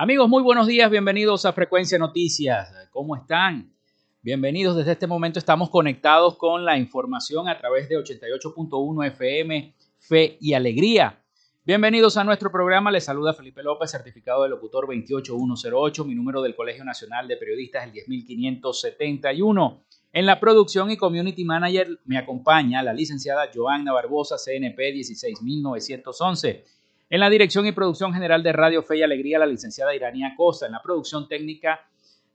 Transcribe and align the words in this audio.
Amigos, 0.00 0.28
muy 0.28 0.44
buenos 0.44 0.68
días, 0.68 0.88
bienvenidos 0.92 1.44
a 1.44 1.52
Frecuencia 1.52 1.98
Noticias. 1.98 2.72
¿Cómo 2.92 3.16
están? 3.16 3.74
Bienvenidos, 4.22 4.76
desde 4.76 4.92
este 4.92 5.08
momento 5.08 5.40
estamos 5.40 5.70
conectados 5.70 6.36
con 6.36 6.64
la 6.64 6.78
información 6.78 7.48
a 7.48 7.58
través 7.58 7.88
de 7.88 7.96
88.1 7.96 9.06
FM, 9.08 9.74
Fe 9.98 10.38
y 10.40 10.52
Alegría. 10.52 11.20
Bienvenidos 11.64 12.16
a 12.16 12.22
nuestro 12.22 12.52
programa, 12.52 12.92
les 12.92 13.06
saluda 13.06 13.34
Felipe 13.34 13.60
López, 13.64 13.90
certificado 13.90 14.44
de 14.44 14.50
locutor 14.50 14.86
28108, 14.86 16.04
mi 16.04 16.14
número 16.14 16.42
del 16.42 16.54
Colegio 16.54 16.84
Nacional 16.84 17.26
de 17.26 17.36
Periodistas 17.36 17.82
el 17.82 17.90
10571. 17.90 19.82
En 20.12 20.26
la 20.26 20.38
producción 20.38 20.92
y 20.92 20.96
community 20.96 21.44
manager 21.44 21.98
me 22.04 22.18
acompaña 22.18 22.84
la 22.84 22.92
licenciada 22.92 23.50
Joanna 23.52 23.92
Barbosa, 23.92 24.36
CNP 24.36 24.92
16911. 24.92 26.77
En 27.10 27.20
la 27.20 27.30
dirección 27.30 27.66
y 27.66 27.72
producción 27.72 28.12
general 28.12 28.42
de 28.42 28.52
Radio 28.52 28.82
Fe 28.82 28.98
y 28.98 29.02
Alegría, 29.02 29.38
la 29.38 29.46
licenciada 29.46 29.94
Iranía 29.94 30.34
Costa. 30.36 30.66
En 30.66 30.72
la 30.72 30.82
producción 30.82 31.26
técnica, 31.26 31.80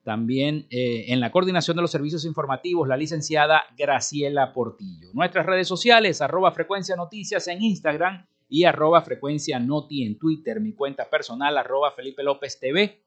también 0.03 0.65
eh, 0.71 1.05
en 1.09 1.19
la 1.19 1.31
coordinación 1.31 1.75
de 1.77 1.83
los 1.83 1.91
servicios 1.91 2.25
informativos, 2.25 2.87
la 2.87 2.97
licenciada 2.97 3.63
Graciela 3.77 4.51
Portillo. 4.51 5.09
Nuestras 5.13 5.45
redes 5.45 5.67
sociales, 5.67 6.21
arroba 6.21 6.51
frecuencia 6.53 6.95
noticias 6.95 7.47
en 7.47 7.61
Instagram 7.61 8.25
y 8.49 8.63
arroba 8.63 9.03
frecuencia 9.03 9.59
noti 9.59 10.05
en 10.07 10.17
Twitter. 10.17 10.59
Mi 10.59 10.73
cuenta 10.73 11.07
personal, 11.07 11.55
arroba 11.55 11.91
Felipe 11.91 12.23
López 12.23 12.59
TV. 12.59 12.99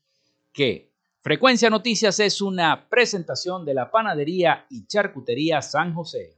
que 0.51 0.91
Frecuencia 1.21 1.69
Noticias 1.69 2.19
es 2.19 2.41
una 2.41 2.89
presentación 2.89 3.65
de 3.65 3.73
la 3.73 3.91
panadería 3.91 4.65
y 4.69 4.87
charcutería 4.87 5.61
San 5.61 5.93
José. 5.93 6.37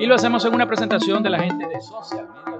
Y 0.00 0.06
lo 0.06 0.14
hacemos 0.14 0.42
en 0.46 0.54
una 0.54 0.66
presentación 0.66 1.22
de 1.22 1.28
la 1.28 1.40
gente 1.40 1.66
de 1.68 1.78
Social 1.82 2.26
Media 2.46 2.59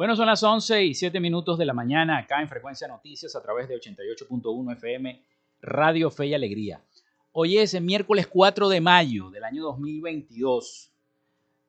Bueno, 0.00 0.16
son 0.16 0.28
las 0.28 0.42
11 0.42 0.86
y 0.86 0.94
7 0.94 1.20
minutos 1.20 1.58
de 1.58 1.66
la 1.66 1.74
mañana 1.74 2.16
acá 2.16 2.40
en 2.40 2.48
Frecuencia 2.48 2.88
Noticias 2.88 3.36
a 3.36 3.42
través 3.42 3.68
de 3.68 3.78
88.1 3.78 4.72
FM 4.72 5.22
Radio 5.60 6.10
Fe 6.10 6.28
y 6.28 6.32
Alegría. 6.32 6.82
Hoy 7.32 7.58
es 7.58 7.74
el 7.74 7.84
miércoles 7.84 8.26
4 8.26 8.70
de 8.70 8.80
mayo 8.80 9.28
del 9.28 9.44
año 9.44 9.62
2022. 9.62 10.90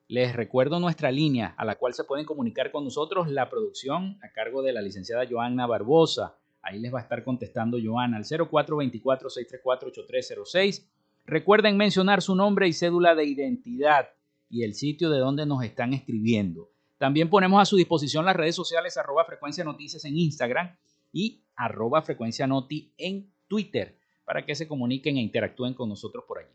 Les 0.08 0.34
recuerdo 0.34 0.80
nuestra 0.80 1.10
línea 1.10 1.54
a 1.58 1.66
la 1.66 1.74
cual 1.74 1.92
se 1.92 2.04
pueden 2.04 2.24
comunicar 2.24 2.72
con 2.72 2.84
nosotros 2.84 3.28
la 3.28 3.50
producción 3.50 4.18
a 4.22 4.32
cargo 4.32 4.62
de 4.62 4.72
la 4.72 4.80
licenciada 4.80 5.28
Joanna 5.30 5.66
Barbosa. 5.66 6.38
Ahí 6.62 6.78
les 6.78 6.94
va 6.94 7.00
a 7.00 7.02
estar 7.02 7.24
contestando 7.24 7.76
Joanna 7.84 8.16
al 8.16 8.24
0424-634-8306. 8.24 10.86
Recuerden 11.26 11.76
mencionar 11.76 12.22
su 12.22 12.34
nombre 12.34 12.66
y 12.66 12.72
cédula 12.72 13.14
de 13.14 13.26
identidad 13.26 14.08
y 14.48 14.62
el 14.62 14.72
sitio 14.72 15.10
de 15.10 15.18
donde 15.18 15.44
nos 15.44 15.62
están 15.62 15.92
escribiendo. 15.92 16.71
También 17.02 17.28
ponemos 17.28 17.60
a 17.60 17.64
su 17.64 17.74
disposición 17.74 18.24
las 18.24 18.36
redes 18.36 18.54
sociales 18.54 18.96
arroba 18.96 19.24
frecuencia 19.24 19.64
noticias 19.64 20.04
en 20.04 20.16
Instagram 20.16 20.76
y 21.12 21.42
arroba 21.56 22.00
frecuencia 22.00 22.46
noti 22.46 22.94
en 22.96 23.28
Twitter 23.48 23.98
para 24.24 24.46
que 24.46 24.54
se 24.54 24.68
comuniquen 24.68 25.16
e 25.16 25.20
interactúen 25.20 25.74
con 25.74 25.88
nosotros 25.88 26.22
por 26.28 26.38
allí. 26.38 26.54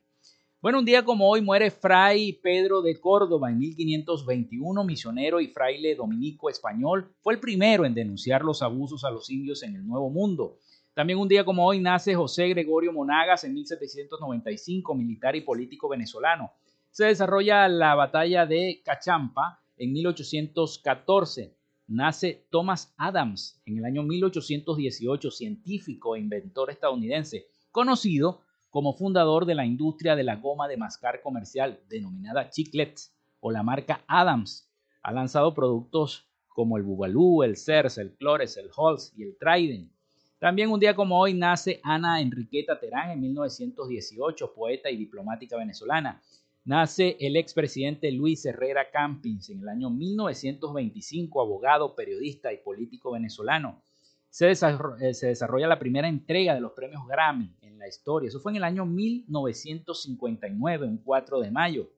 Bueno, 0.62 0.80
un 0.80 0.86
día 0.86 1.04
como 1.04 1.28
hoy 1.28 1.42
muere 1.42 1.70
Fray 1.70 2.32
Pedro 2.32 2.82
de 2.82 2.98
Córdoba 2.98 3.50
en 3.50 3.60
1521, 3.60 4.86
misionero 4.86 5.42
y 5.42 5.48
fraile 5.50 5.96
dominico 5.96 6.50
español. 6.50 7.14
Fue 7.20 7.34
el 7.34 7.42
primero 7.42 7.84
en 7.84 7.94
denunciar 7.94 8.42
los 8.42 8.62
abusos 8.62 9.04
a 9.04 9.12
los 9.12 9.30
indios 9.30 9.64
en 9.64 9.76
el 9.76 9.86
Nuevo 9.86 10.10
Mundo. 10.10 10.60
También 10.94 11.20
un 11.20 11.28
día 11.28 11.44
como 11.44 11.68
hoy 11.68 11.82
nace 11.82 12.16
José 12.16 12.48
Gregorio 12.48 12.94
Monagas 12.94 13.44
en 13.44 13.54
1795, 13.54 14.96
militar 14.96 15.36
y 15.36 15.42
político 15.42 15.90
venezolano. 15.90 16.54
Se 16.90 17.04
desarrolla 17.04 17.68
la 17.68 17.96
batalla 17.96 18.46
de 18.46 18.82
Cachampa 18.86 19.60
en 19.78 19.94
1814. 19.94 21.56
Nace 21.88 22.46
Thomas 22.50 22.94
Adams 22.98 23.62
en 23.66 23.78
el 23.78 23.86
año 23.86 24.04
1818, 24.04 25.32
científico 25.32 26.16
e 26.16 26.20
inventor 26.20 26.70
estadounidense, 26.70 27.48
conocido 27.72 28.42
como 28.70 28.94
fundador 28.94 29.46
de 29.46 29.56
la 29.56 29.66
industria 29.66 30.16
de 30.16 30.24
la 30.24 30.36
goma 30.36 30.68
de 30.68 30.78
mascar 30.78 31.22
comercial 31.22 31.80
denominada 31.90 32.50
Chiclets 32.50 33.14
o 33.40 33.52
la 33.52 33.64
marca 33.64 34.04
Adams. 34.08 34.70
Ha 35.02 35.14
lanzado 35.14 35.54
productos 35.54 36.28
como 36.50 36.76
el 36.78 36.84
Bugalú, 36.84 37.44
el 37.44 37.56
Cers, 37.56 37.98
el 37.98 38.16
Clores, 38.16 38.58
el 38.58 38.70
Halls 38.76 39.14
y 39.16 39.24
el 39.24 39.38
Trident. 39.38 39.92
También 40.40 40.70
un 40.70 40.80
día 40.80 40.96
como 40.96 41.20
hoy 41.20 41.34
nace 41.34 41.80
Ana 41.84 42.22
Enriqueta 42.22 42.80
Terán 42.80 43.12
en 43.12 43.22
1918, 43.22 44.54
poeta 44.54 44.90
y 44.90 44.98
diplomática 44.98 45.58
venezolana. 45.58 46.22
Nace 46.68 47.18
el 47.22 47.38
expresidente 47.38 48.12
Luis 48.12 48.46
Herrera 48.46 48.92
Campins 48.92 49.50
en 49.50 49.62
el 49.62 49.70
año 49.70 49.90
1925, 49.90 51.42
abogado, 51.42 51.96
periodista 51.96 52.52
y 52.52 52.58
político 52.58 53.12
venezolano. 53.12 53.82
Se 54.30 54.48
desarrolla, 54.48 55.08
eh, 55.08 55.14
se 55.14 55.28
desarrolla 55.28 55.66
la 55.66 55.80
primera 55.80 56.10
entrega 56.10 56.54
de 56.54 56.60
los 56.60 56.74
premios 56.74 57.08
Grammy 57.08 57.56
en 57.62 57.80
la 57.80 57.88
historia. 57.88 58.28
Eso 58.28 58.42
fue 58.42 58.52
en 58.52 58.58
el 58.58 58.66
año 58.66 58.86
1959, 58.86 60.88
un 60.88 60.98
4 60.98 61.40
de 61.40 61.52
mayo. 61.52 61.90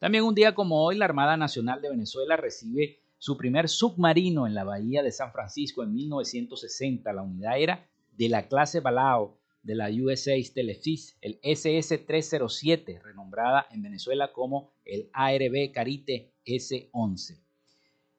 También 0.00 0.24
un 0.24 0.34
día 0.34 0.52
como 0.52 0.84
hoy, 0.84 0.96
la 0.96 1.04
Armada 1.04 1.36
Nacional 1.36 1.80
de 1.80 1.90
Venezuela 1.90 2.36
recibe 2.36 2.98
su 3.18 3.36
primer 3.36 3.68
submarino 3.68 4.48
en 4.48 4.54
la 4.54 4.64
bahía 4.64 5.04
de 5.04 5.12
San 5.12 5.30
Francisco 5.30 5.84
en 5.84 5.94
1960. 5.94 7.12
La 7.12 7.22
unidad 7.22 7.56
era 7.56 7.88
de 8.16 8.28
la 8.28 8.48
clase 8.48 8.80
Balao 8.80 9.38
de 9.64 9.74
la 9.74 9.88
USA's 9.88 10.52
Telefis, 10.52 11.16
el 11.22 11.40
SS-307, 11.40 13.02
renombrada 13.02 13.66
en 13.70 13.82
Venezuela 13.82 14.32
como 14.32 14.72
el 14.84 15.10
ARB 15.12 15.72
Carite 15.72 16.34
S-11. 16.44 17.40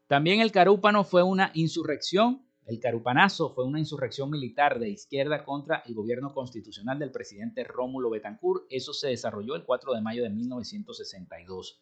También 0.07 0.41
el 0.41 0.51
Carúpano 0.51 1.03
fue 1.03 1.23
una 1.23 1.51
insurrección, 1.53 2.41
el 2.65 2.79
Carupanazo 2.79 3.53
fue 3.53 3.63
una 3.63 3.79
insurrección 3.79 4.31
militar 4.31 4.79
de 4.79 4.89
izquierda 4.89 5.43
contra 5.43 5.83
el 5.85 5.93
gobierno 5.93 6.33
constitucional 6.33 6.97
del 6.97 7.11
presidente 7.11 7.63
Rómulo 7.63 8.09
Betancourt. 8.09 8.65
Eso 8.71 8.91
se 8.91 9.09
desarrolló 9.09 9.55
el 9.55 9.63
4 9.63 9.93
de 9.93 10.01
mayo 10.01 10.23
de 10.23 10.31
1962. 10.31 11.79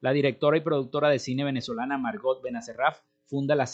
La 0.00 0.12
directora 0.12 0.58
y 0.58 0.60
productora 0.60 1.08
de 1.08 1.18
cine 1.18 1.44
venezolana 1.44 1.96
Margot 1.96 2.42
Benacerraf 2.42 3.00
funda 3.24 3.54
la, 3.54 3.66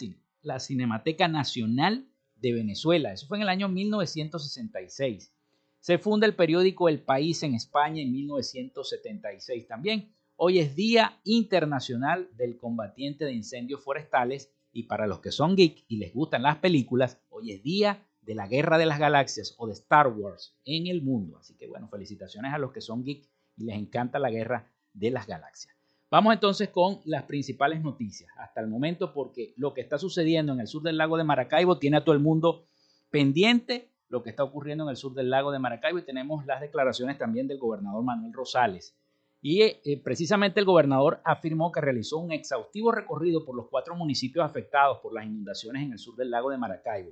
la 0.42 0.60
Cinemateca 0.60 1.26
Nacional 1.26 2.06
de 2.44 2.52
Venezuela. 2.52 3.12
Eso 3.12 3.26
fue 3.26 3.38
en 3.38 3.42
el 3.42 3.48
año 3.48 3.68
1966. 3.68 5.32
Se 5.80 5.98
funda 5.98 6.26
el 6.26 6.36
periódico 6.36 6.88
El 6.88 7.00
País 7.00 7.42
en 7.42 7.54
España 7.54 8.02
en 8.02 8.12
1976 8.12 9.66
también. 9.66 10.14
Hoy 10.36 10.58
es 10.58 10.76
Día 10.76 11.20
Internacional 11.24 12.28
del 12.36 12.58
Combatiente 12.58 13.24
de 13.24 13.32
Incendios 13.32 13.82
Forestales 13.82 14.50
y 14.72 14.84
para 14.84 15.06
los 15.06 15.20
que 15.20 15.32
son 15.32 15.56
geek 15.56 15.84
y 15.88 15.96
les 15.96 16.12
gustan 16.12 16.42
las 16.42 16.56
películas, 16.56 17.18
hoy 17.30 17.52
es 17.52 17.62
Día 17.62 18.06
de 18.20 18.34
la 18.34 18.46
Guerra 18.46 18.76
de 18.76 18.86
las 18.86 18.98
Galaxias 18.98 19.54
o 19.58 19.66
de 19.66 19.72
Star 19.72 20.08
Wars 20.08 20.54
en 20.64 20.86
el 20.86 21.02
mundo. 21.02 21.38
Así 21.38 21.54
que 21.56 21.66
bueno, 21.66 21.88
felicitaciones 21.88 22.52
a 22.52 22.58
los 22.58 22.72
que 22.72 22.80
son 22.80 23.04
geek 23.04 23.26
y 23.56 23.64
les 23.64 23.76
encanta 23.76 24.18
la 24.18 24.30
Guerra 24.30 24.70
de 24.92 25.10
las 25.10 25.26
Galaxias. 25.26 25.73
Vamos 26.14 26.32
entonces 26.32 26.68
con 26.68 27.00
las 27.06 27.24
principales 27.24 27.82
noticias 27.82 28.30
hasta 28.38 28.60
el 28.60 28.68
momento 28.68 29.12
porque 29.12 29.52
lo 29.56 29.74
que 29.74 29.80
está 29.80 29.98
sucediendo 29.98 30.52
en 30.52 30.60
el 30.60 30.68
sur 30.68 30.80
del 30.80 30.96
lago 30.96 31.16
de 31.16 31.24
Maracaibo 31.24 31.80
tiene 31.80 31.96
a 31.96 32.04
todo 32.04 32.14
el 32.14 32.20
mundo 32.20 32.68
pendiente 33.10 33.90
lo 34.10 34.22
que 34.22 34.30
está 34.30 34.44
ocurriendo 34.44 34.84
en 34.84 34.90
el 34.90 34.96
sur 34.96 35.12
del 35.12 35.28
lago 35.28 35.50
de 35.50 35.58
Maracaibo 35.58 35.98
y 35.98 36.04
tenemos 36.04 36.46
las 36.46 36.60
declaraciones 36.60 37.18
también 37.18 37.48
del 37.48 37.58
gobernador 37.58 38.04
Manuel 38.04 38.32
Rosales. 38.32 38.96
Y 39.42 39.62
eh, 39.62 40.00
precisamente 40.04 40.60
el 40.60 40.66
gobernador 40.66 41.20
afirmó 41.24 41.72
que 41.72 41.80
realizó 41.80 42.18
un 42.18 42.30
exhaustivo 42.30 42.92
recorrido 42.92 43.44
por 43.44 43.56
los 43.56 43.66
cuatro 43.68 43.96
municipios 43.96 44.44
afectados 44.44 44.98
por 44.98 45.12
las 45.12 45.26
inundaciones 45.26 45.82
en 45.82 45.90
el 45.94 45.98
sur 45.98 46.14
del 46.14 46.30
lago 46.30 46.48
de 46.48 46.58
Maracaibo. 46.58 47.10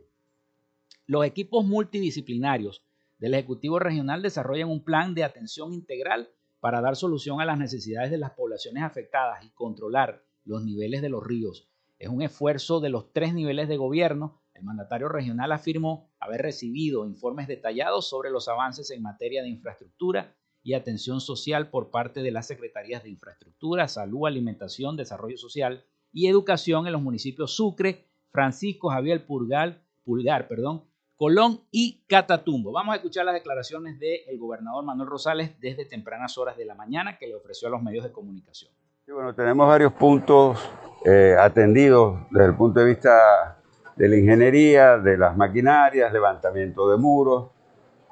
Los 1.08 1.26
equipos 1.26 1.64
multidisciplinarios 1.64 2.84
del 3.18 3.34
Ejecutivo 3.34 3.80
Regional 3.80 4.22
desarrollan 4.22 4.68
un 4.68 4.84
plan 4.84 5.12
de 5.12 5.24
atención 5.24 5.72
integral 5.72 6.28
para 6.62 6.80
dar 6.80 6.94
solución 6.94 7.40
a 7.40 7.44
las 7.44 7.58
necesidades 7.58 8.12
de 8.12 8.18
las 8.18 8.30
poblaciones 8.30 8.84
afectadas 8.84 9.44
y 9.44 9.50
controlar 9.50 10.22
los 10.44 10.62
niveles 10.62 11.02
de 11.02 11.08
los 11.08 11.26
ríos. 11.26 11.68
Es 11.98 12.08
un 12.08 12.22
esfuerzo 12.22 12.78
de 12.78 12.88
los 12.88 13.12
tres 13.12 13.34
niveles 13.34 13.68
de 13.68 13.76
gobierno. 13.76 14.40
El 14.54 14.62
mandatario 14.62 15.08
regional 15.08 15.50
afirmó 15.50 16.14
haber 16.20 16.40
recibido 16.42 17.04
informes 17.04 17.48
detallados 17.48 18.08
sobre 18.08 18.30
los 18.30 18.46
avances 18.46 18.92
en 18.92 19.02
materia 19.02 19.42
de 19.42 19.48
infraestructura 19.48 20.36
y 20.62 20.74
atención 20.74 21.20
social 21.20 21.68
por 21.68 21.90
parte 21.90 22.22
de 22.22 22.30
las 22.30 22.46
Secretarías 22.46 23.02
de 23.02 23.10
Infraestructura, 23.10 23.88
Salud, 23.88 24.28
Alimentación, 24.28 24.96
Desarrollo 24.96 25.38
Social 25.38 25.84
y 26.12 26.28
Educación 26.28 26.86
en 26.86 26.92
los 26.92 27.02
municipios 27.02 27.56
Sucre, 27.56 28.06
Francisco 28.30 28.90
Javier 28.90 29.26
Pulgar, 29.26 29.82
Pulgar 30.04 30.46
perdón, 30.46 30.84
Colón 31.22 31.60
y 31.70 32.02
Catatumbo. 32.08 32.72
Vamos 32.72 32.94
a 32.94 32.96
escuchar 32.96 33.24
las 33.24 33.34
declaraciones 33.34 33.96
del 34.00 34.36
gobernador 34.40 34.84
Manuel 34.84 35.08
Rosales 35.08 35.52
desde 35.60 35.84
tempranas 35.84 36.36
horas 36.36 36.56
de 36.56 36.64
la 36.64 36.74
mañana 36.74 37.16
que 37.16 37.28
le 37.28 37.36
ofreció 37.36 37.68
a 37.68 37.70
los 37.70 37.80
medios 37.80 38.02
de 38.02 38.10
comunicación. 38.10 38.72
bueno, 39.06 39.32
tenemos 39.32 39.68
varios 39.68 39.92
puntos 39.92 40.58
eh, 41.04 41.36
atendidos 41.38 42.18
desde 42.28 42.46
el 42.46 42.56
punto 42.56 42.80
de 42.80 42.86
vista 42.86 43.56
de 43.94 44.08
la 44.08 44.16
ingeniería, 44.16 44.98
de 44.98 45.16
las 45.16 45.36
maquinarias, 45.36 46.12
levantamiento 46.12 46.90
de 46.90 46.96
muros, 46.96 47.50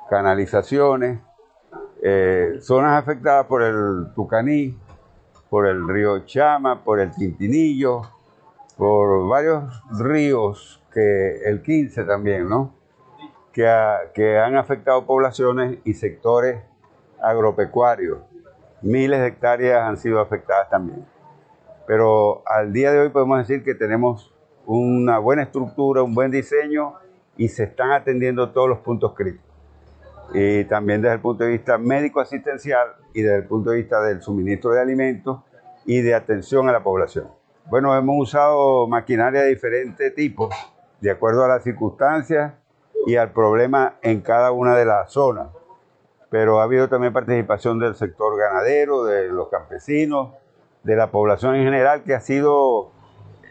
canalizaciones, 0.09 1.19
eh, 2.05 2.59
zonas 2.61 2.97
afectadas 2.97 3.47
por 3.47 3.65
el 3.65 4.15
Tucaní, 4.15 4.79
por 5.49 5.67
el 5.67 5.89
río 5.89 6.25
Chama, 6.27 6.85
por 6.85 7.01
el 7.01 7.11
Tintinillo, 7.11 8.03
por 8.77 9.27
varios 9.27 9.65
ríos 9.99 10.81
que 10.95 11.41
el 11.45 11.61
15 11.61 12.05
también, 12.05 12.49
¿no? 12.49 12.79
Que, 13.53 14.39
han 14.39 14.57
afectado 14.57 15.07
poblaciones 15.07 15.79
y 15.85 15.95
sectores 15.95 16.63
agropecuarios. 17.21 18.19
Miles 18.83 19.21
de 19.21 19.27
hectáreas 19.27 19.83
han 19.83 19.97
sido 19.97 20.21
afectadas 20.21 20.71
también. 20.71 21.05
Pero 21.87 22.43
al 22.47 22.73
día 22.73 22.93
de 22.93 23.01
hoy 23.01 23.09
podemos 23.11 23.39
decir 23.39 23.65
que 23.65 23.75
tenemos 23.75 24.33
una 24.67 25.19
buena 25.19 25.43
estructura, 25.43 26.03
un 26.03 26.15
buen 26.15 26.31
diseño 26.31 26.95
y 27.37 27.49
se 27.49 27.65
están 27.65 27.91
atendiendo 27.91 28.51
todos 28.51 28.69
los 28.69 28.79
puntos 28.79 29.15
críticos. 29.15 29.47
Y 30.33 30.65
también 30.65 31.03
desde 31.03 31.15
el 31.15 31.21
punto 31.21 31.45
de 31.45 31.51
vista 31.51 31.77
médico-asistencial 31.77 32.89
y 33.13 33.23
desde 33.23 33.39
el 33.39 33.47
punto 33.47 33.71
de 33.71 33.79
vista 33.79 34.01
del 34.03 34.23
suministro 34.23 34.71
de 34.71 34.81
alimentos 34.81 35.41
y 35.85 36.01
de 36.03 36.15
atención 36.15 36.69
a 36.69 36.73
la 36.73 36.83
población. 36.83 37.29
Bueno, 37.69 37.97
hemos 37.97 38.17
usado 38.19 38.87
maquinaria 38.87 39.43
de 39.43 39.49
diferentes 39.49 40.15
tipos, 40.15 40.55
de 41.01 41.11
acuerdo 41.11 41.45
a 41.45 41.49
las 41.49 41.65
circunstancias 41.65 42.53
y 43.07 43.17
al 43.17 43.33
problema 43.33 43.99
en 44.03 44.21
cada 44.21 44.53
una 44.53 44.77
de 44.77 44.85
las 44.85 45.13
zonas. 45.13 45.49
Pero 46.31 46.61
ha 46.61 46.65
habido 46.65 46.89
también 46.89 47.13
participación 47.13 47.79
del 47.79 47.95
sector 47.95 48.39
ganadero, 48.39 49.05
de 49.05 49.29
los 49.29 49.49
campesinos, 49.49 50.35
de 50.85 50.97
la 50.97 51.11
población 51.11 51.57
en 51.57 51.65
general, 51.65 52.05
que 52.05 52.15
ha 52.15 52.21
sido 52.21 52.93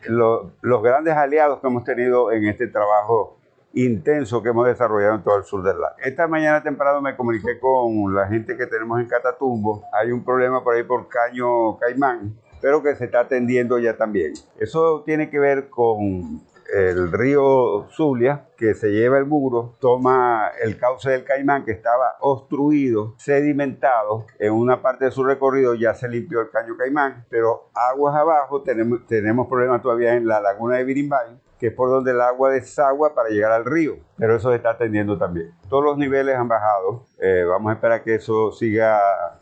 los 0.07 0.81
grandes 0.81 1.13
aliados 1.13 1.59
que 1.59 1.67
hemos 1.67 1.83
tenido 1.83 2.31
en 2.31 2.47
este 2.47 2.67
trabajo 2.67 3.35
intenso 3.73 4.41
que 4.41 4.49
hemos 4.49 4.65
desarrollado 4.65 5.15
en 5.15 5.23
todo 5.23 5.37
el 5.37 5.43
sur 5.43 5.61
del 5.61 5.79
lago. 5.79 5.95
Esta 6.03 6.27
mañana 6.27 6.63
temprano 6.63 7.01
me 7.01 7.15
comuniqué 7.15 7.59
con 7.59 8.15
la 8.15 8.27
gente 8.27 8.57
que 8.57 8.65
tenemos 8.65 8.99
en 8.99 9.07
Catatumbo. 9.07 9.83
Hay 9.93 10.11
un 10.11 10.23
problema 10.23 10.63
por 10.63 10.75
ahí 10.75 10.83
por 10.83 11.07
Caño 11.07 11.77
Caimán, 11.77 12.35
pero 12.61 12.81
que 12.81 12.95
se 12.95 13.05
está 13.05 13.19
atendiendo 13.19 13.77
ya 13.77 13.95
también. 13.95 14.33
Eso 14.57 15.03
tiene 15.05 15.29
que 15.29 15.37
ver 15.37 15.69
con 15.69 16.41
el 16.73 17.11
río 17.11 17.87
Zulia, 17.89 18.47
que 18.57 18.73
se 18.73 18.89
lleva 18.91 19.17
el 19.17 19.25
muro, 19.25 19.75
toma 19.79 20.51
el 20.61 20.77
cauce 20.77 21.09
del 21.11 21.23
Caimán 21.23 21.65
que 21.65 21.71
estaba 21.71 22.15
obstruido, 22.19 23.15
sedimentado. 23.17 24.25
En 24.37 24.53
una 24.53 24.81
parte 24.81 25.05
de 25.05 25.11
su 25.11 25.23
recorrido 25.23 25.75
ya 25.75 25.93
se 25.93 26.09
limpió 26.09 26.41
el 26.41 26.49
caño 26.49 26.75
Caimán, 26.77 27.25
pero 27.29 27.69
aguas 27.73 28.15
abajo 28.15 28.61
tenemos, 28.61 29.05
tenemos 29.07 29.47
problemas 29.47 29.81
todavía 29.81 30.15
en 30.15 30.27
la 30.27 30.41
laguna 30.41 30.77
de 30.77 30.83
Birimbay, 30.83 31.39
que 31.59 31.67
es 31.67 31.73
por 31.73 31.89
donde 31.89 32.11
el 32.11 32.21
agua 32.21 32.51
desagua 32.51 33.13
para 33.13 33.29
llegar 33.29 33.51
al 33.51 33.65
río, 33.65 33.97
pero 34.17 34.35
eso 34.35 34.49
se 34.49 34.55
está 34.55 34.71
atendiendo 34.71 35.17
también. 35.17 35.53
Todos 35.69 35.83
los 35.83 35.97
niveles 35.97 36.35
han 36.35 36.47
bajado, 36.47 37.05
eh, 37.19 37.43
vamos 37.47 37.71
a 37.71 37.73
esperar 37.73 38.03
que 38.03 38.15
eso 38.15 38.51
siga 38.51 39.38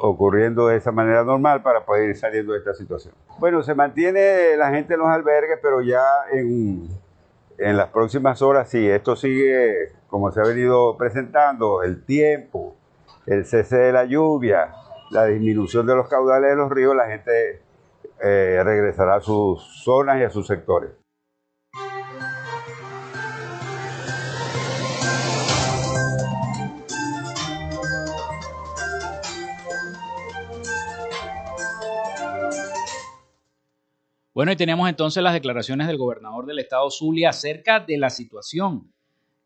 ocurriendo 0.00 0.68
de 0.68 0.76
esa 0.76 0.92
manera 0.92 1.24
normal 1.24 1.62
para 1.62 1.84
poder 1.84 2.10
ir 2.10 2.16
saliendo 2.16 2.52
de 2.52 2.58
esta 2.58 2.74
situación. 2.74 3.14
Bueno, 3.38 3.62
se 3.62 3.74
mantiene 3.74 4.56
la 4.56 4.70
gente 4.70 4.94
en 4.94 5.00
los 5.00 5.08
albergues, 5.08 5.58
pero 5.62 5.82
ya 5.82 6.02
en, 6.32 6.88
en 7.58 7.76
las 7.76 7.88
próximas 7.90 8.40
horas 8.42 8.68
sí, 8.68 8.88
esto 8.88 9.16
sigue 9.16 9.92
como 10.08 10.32
se 10.32 10.40
ha 10.40 10.44
venido 10.44 10.96
presentando, 10.96 11.82
el 11.82 12.04
tiempo, 12.04 12.74
el 13.26 13.44
cese 13.44 13.76
de 13.76 13.92
la 13.92 14.04
lluvia, 14.04 14.72
la 15.10 15.26
disminución 15.26 15.86
de 15.86 15.94
los 15.94 16.08
caudales 16.08 16.50
de 16.50 16.56
los 16.56 16.70
ríos, 16.70 16.96
la 16.96 17.06
gente 17.06 17.62
eh, 18.22 18.60
regresará 18.64 19.16
a 19.16 19.20
sus 19.20 19.62
zonas 19.84 20.18
y 20.20 20.24
a 20.24 20.30
sus 20.30 20.46
sectores. 20.46 20.90
Bueno, 34.32 34.52
y 34.52 34.56
tenemos 34.56 34.88
entonces 34.88 35.22
las 35.22 35.32
declaraciones 35.32 35.88
del 35.88 35.98
gobernador 35.98 36.46
del 36.46 36.60
estado 36.60 36.88
Zulia 36.90 37.30
acerca 37.30 37.80
de 37.80 37.98
la 37.98 38.10
situación 38.10 38.92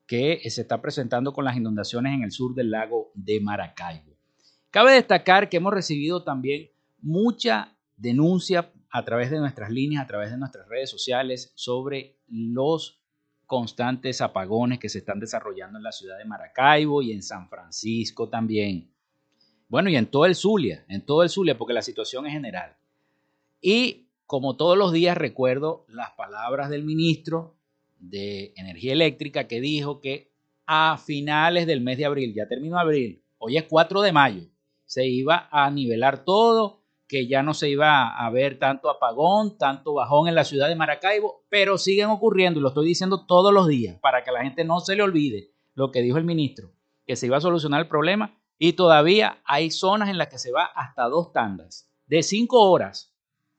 que 0.07 0.43
se 0.50 0.61
está 0.61 0.83
presentando 0.83 1.33
con 1.33 1.47
las 1.47 1.57
inundaciones 1.57 2.12
en 2.12 2.23
el 2.23 2.31
sur 2.31 2.55
del 2.55 2.71
lago 2.71 3.11
de 3.14 3.41
Maracaibo. 3.41 4.14
Cabe 4.71 4.93
destacar 4.93 5.49
que 5.49 5.57
hemos 5.57 5.73
recibido 5.73 6.23
también 6.23 6.69
mucha 7.00 7.75
denuncia 7.97 8.73
a 8.91 9.05
través 9.05 9.31
de 9.31 9.38
nuestras 9.38 9.71
líneas, 9.71 10.05
a 10.05 10.07
través 10.07 10.31
de 10.31 10.37
nuestras 10.37 10.69
redes 10.69 10.91
sociales 10.91 11.53
sobre 11.55 12.19
los 12.29 13.00
constantes 13.47 14.21
apagones 14.21 14.79
que 14.79 14.88
se 14.88 14.99
están 14.99 15.21
desarrollando 15.21 15.79
en 15.79 15.85
la 15.85 15.93
ciudad 15.93 16.19
de 16.19 16.25
Maracaibo 16.25 17.03
y 17.03 17.12
en 17.12 17.23
San 17.23 17.49
Francisco 17.49 18.29
también. 18.29 18.91
Bueno, 19.69 19.88
y 19.88 19.97
en 19.97 20.07
todo 20.07 20.26
el 20.26 20.35
Zulia, 20.35 20.85
en 20.88 21.07
todo 21.07 21.23
el 21.23 21.31
Zulia, 21.31 21.57
porque 21.57 21.73
la 21.73 21.83
situación 21.83 22.26
es 22.26 22.33
general. 22.33 22.76
Y 23.61 24.03
como 24.26 24.57
todos 24.57 24.76
los 24.76 24.93
días 24.93 25.16
recuerdo 25.16 25.85
las 25.88 26.11
palabras 26.12 26.71
del 26.71 26.85
ministro 26.85 27.57
de 27.99 28.52
Energía 28.57 28.93
Eléctrica 28.93 29.47
que 29.47 29.61
dijo 29.61 30.00
que 30.00 30.33
a 30.66 30.97
finales 30.99 31.66
del 31.66 31.81
mes 31.81 31.99
de 31.99 32.07
abril, 32.07 32.35
ya 32.35 32.49
terminó 32.49 32.78
abril, 32.78 33.23
hoy 33.38 33.57
es 33.57 33.64
4 33.64 34.00
de 34.00 34.12
mayo, 34.12 34.43
se 34.87 35.07
iba 35.07 35.49
a 35.50 35.71
nivelar 35.71 36.25
todo, 36.25 36.83
que 37.07 37.26
ya 37.26 37.43
no 37.43 37.52
se 37.52 37.69
iba 37.69 38.09
a 38.09 38.31
ver 38.31 38.59
tanto 38.59 38.88
apagón, 38.88 39.59
tanto 39.59 39.95
bajón 39.95 40.26
en 40.26 40.35
la 40.35 40.45
ciudad 40.45 40.69
de 40.69 40.75
Maracaibo, 40.75 41.45
pero 41.50 41.76
siguen 41.76 42.09
ocurriendo 42.09 42.59
y 42.59 42.62
lo 42.62 42.69
estoy 42.69 42.87
diciendo 42.87 43.26
todos 43.26 43.52
los 43.52 43.69
días 43.69 43.99
para 44.00 44.25
que 44.25 44.33
la 44.33 44.43
gente 44.43 44.64
no 44.64 44.81
se 44.81 44.97
le 44.97 45.02
olvide 45.02 45.50
lo 45.75 45.90
que 45.90 46.02
dijo 46.02 46.19
el 46.19 46.25
ministro, 46.25 46.73
que 47.07 47.16
se 47.16 47.26
iba 47.26 47.37
a 47.37 47.43
solucionar 47.43 47.81
el 47.81 47.88
problema 47.88 48.38
y 48.59 48.73
todavía 48.73 49.43
hay 49.45 49.71
zonas 49.71 50.09
en 50.09 50.19
las 50.19 50.28
que 50.28 50.38
se 50.38 50.52
va 50.52 50.64
hasta 50.64 51.09
dos 51.09 51.33
tandas 51.33 51.90
de 52.07 52.23
cinco 52.23 52.71
horas 52.71 53.13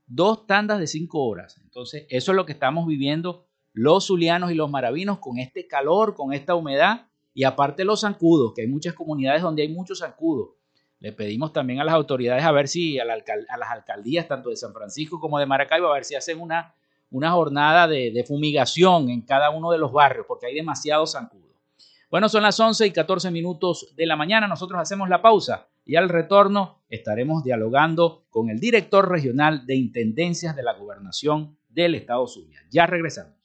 dos 0.07 0.45
tandas 0.47 0.79
de 0.79 0.87
cinco 0.87 1.23
horas. 1.23 1.59
Entonces, 1.63 2.05
eso 2.09 2.31
es 2.31 2.35
lo 2.35 2.45
que 2.45 2.53
estamos 2.53 2.87
viviendo 2.87 3.45
los 3.73 4.07
zulianos 4.07 4.51
y 4.51 4.55
los 4.55 4.69
maravinos 4.69 5.19
con 5.19 5.37
este 5.37 5.67
calor, 5.67 6.15
con 6.15 6.33
esta 6.33 6.55
humedad 6.55 7.07
y 7.33 7.43
aparte 7.43 7.83
los 7.83 8.01
zancudos, 8.01 8.53
que 8.53 8.61
hay 8.61 8.67
muchas 8.67 8.93
comunidades 8.93 9.41
donde 9.41 9.63
hay 9.63 9.67
muchos 9.67 9.99
zancudos. 9.99 10.51
Le 10.99 11.11
pedimos 11.11 11.51
también 11.51 11.81
a 11.81 11.83
las 11.83 11.93
autoridades 11.93 12.43
a 12.45 12.51
ver 12.53 12.69
si, 12.69 12.97
a, 12.97 13.05
las 13.05 13.69
alcaldías, 13.69 14.27
tanto 14.27 14.49
de 14.49 14.55
San 14.55 14.73
Francisco 14.73 15.19
como 15.19 15.37
de 15.37 15.45
Maracaibo, 15.45 15.87
a 15.87 15.95
ver 15.95 16.05
si 16.05 16.15
hacen 16.15 16.39
una, 16.39 16.73
una 17.11 17.31
jornada 17.31 17.87
de, 17.87 18.23
fumigación 18.25 19.09
en 19.09 19.21
cada 19.21 19.49
uno 19.49 19.71
de 19.71 19.77
los 19.77 19.91
barrios, 19.91 20.25
porque 20.25 20.47
hay 20.47 20.55
demasiados 20.55 21.11
zancudos. 21.11 21.51
Bueno, 22.09 22.29
son 22.29 22.43
las 22.43 22.57
11 22.57 22.87
y 22.87 22.91
14 22.91 23.29
minutos 23.29 23.93
de 23.97 24.05
la 24.05 24.15
mañana. 24.15 24.47
Nosotros 24.47 24.79
hacemos 24.79 25.09
la 25.09 25.21
pausa 25.21 25.67
y 25.85 25.95
al 25.95 26.09
retorno 26.09 26.83
estaremos 26.89 27.43
dialogando 27.43 28.25
con 28.29 28.49
el 28.49 28.59
director 28.59 29.09
regional 29.09 29.65
de 29.65 29.75
Intendencias 29.75 30.55
de 30.55 30.63
la 30.63 30.73
Gobernación 30.73 31.57
del 31.69 31.95
Estado 31.95 32.27
Zulia. 32.27 32.61
Ya 32.71 32.87
regresamos. 32.87 33.35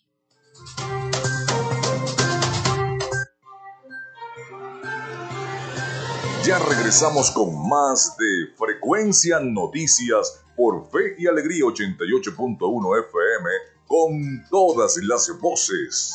Ya 6.44 6.58
regresamos 6.58 7.30
con 7.32 7.68
más 7.68 8.16
de 8.16 8.56
Frecuencia 8.56 9.40
Noticias 9.40 10.42
por 10.56 10.90
Fe 10.90 11.14
y 11.18 11.26
Alegría 11.26 11.64
88.1 11.64 13.04
FM 13.08 13.50
con 13.86 14.48
todas 14.48 14.96
las 15.02 15.30
voces. 15.38 16.14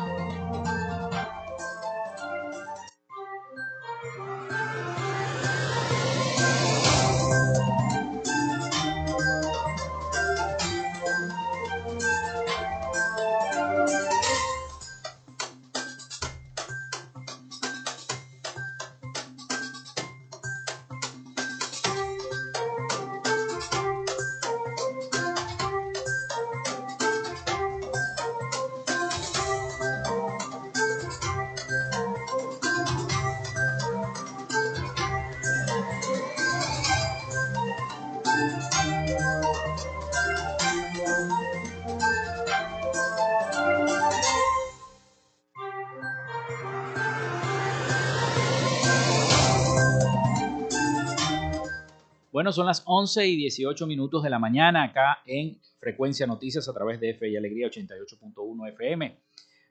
Bueno, 52.51 52.63
son 52.63 52.67
las 52.67 52.83
11 52.85 53.27
y 53.27 53.37
18 53.37 53.87
minutos 53.87 54.23
de 54.23 54.29
la 54.29 54.37
mañana 54.37 54.83
acá 54.83 55.19
en 55.25 55.57
Frecuencia 55.79 56.27
Noticias 56.27 56.67
a 56.67 56.73
través 56.73 56.99
de 56.99 57.11
F 57.11 57.29
y 57.29 57.37
Alegría 57.37 57.67
88.1 57.67 58.67
FM. 58.73 59.17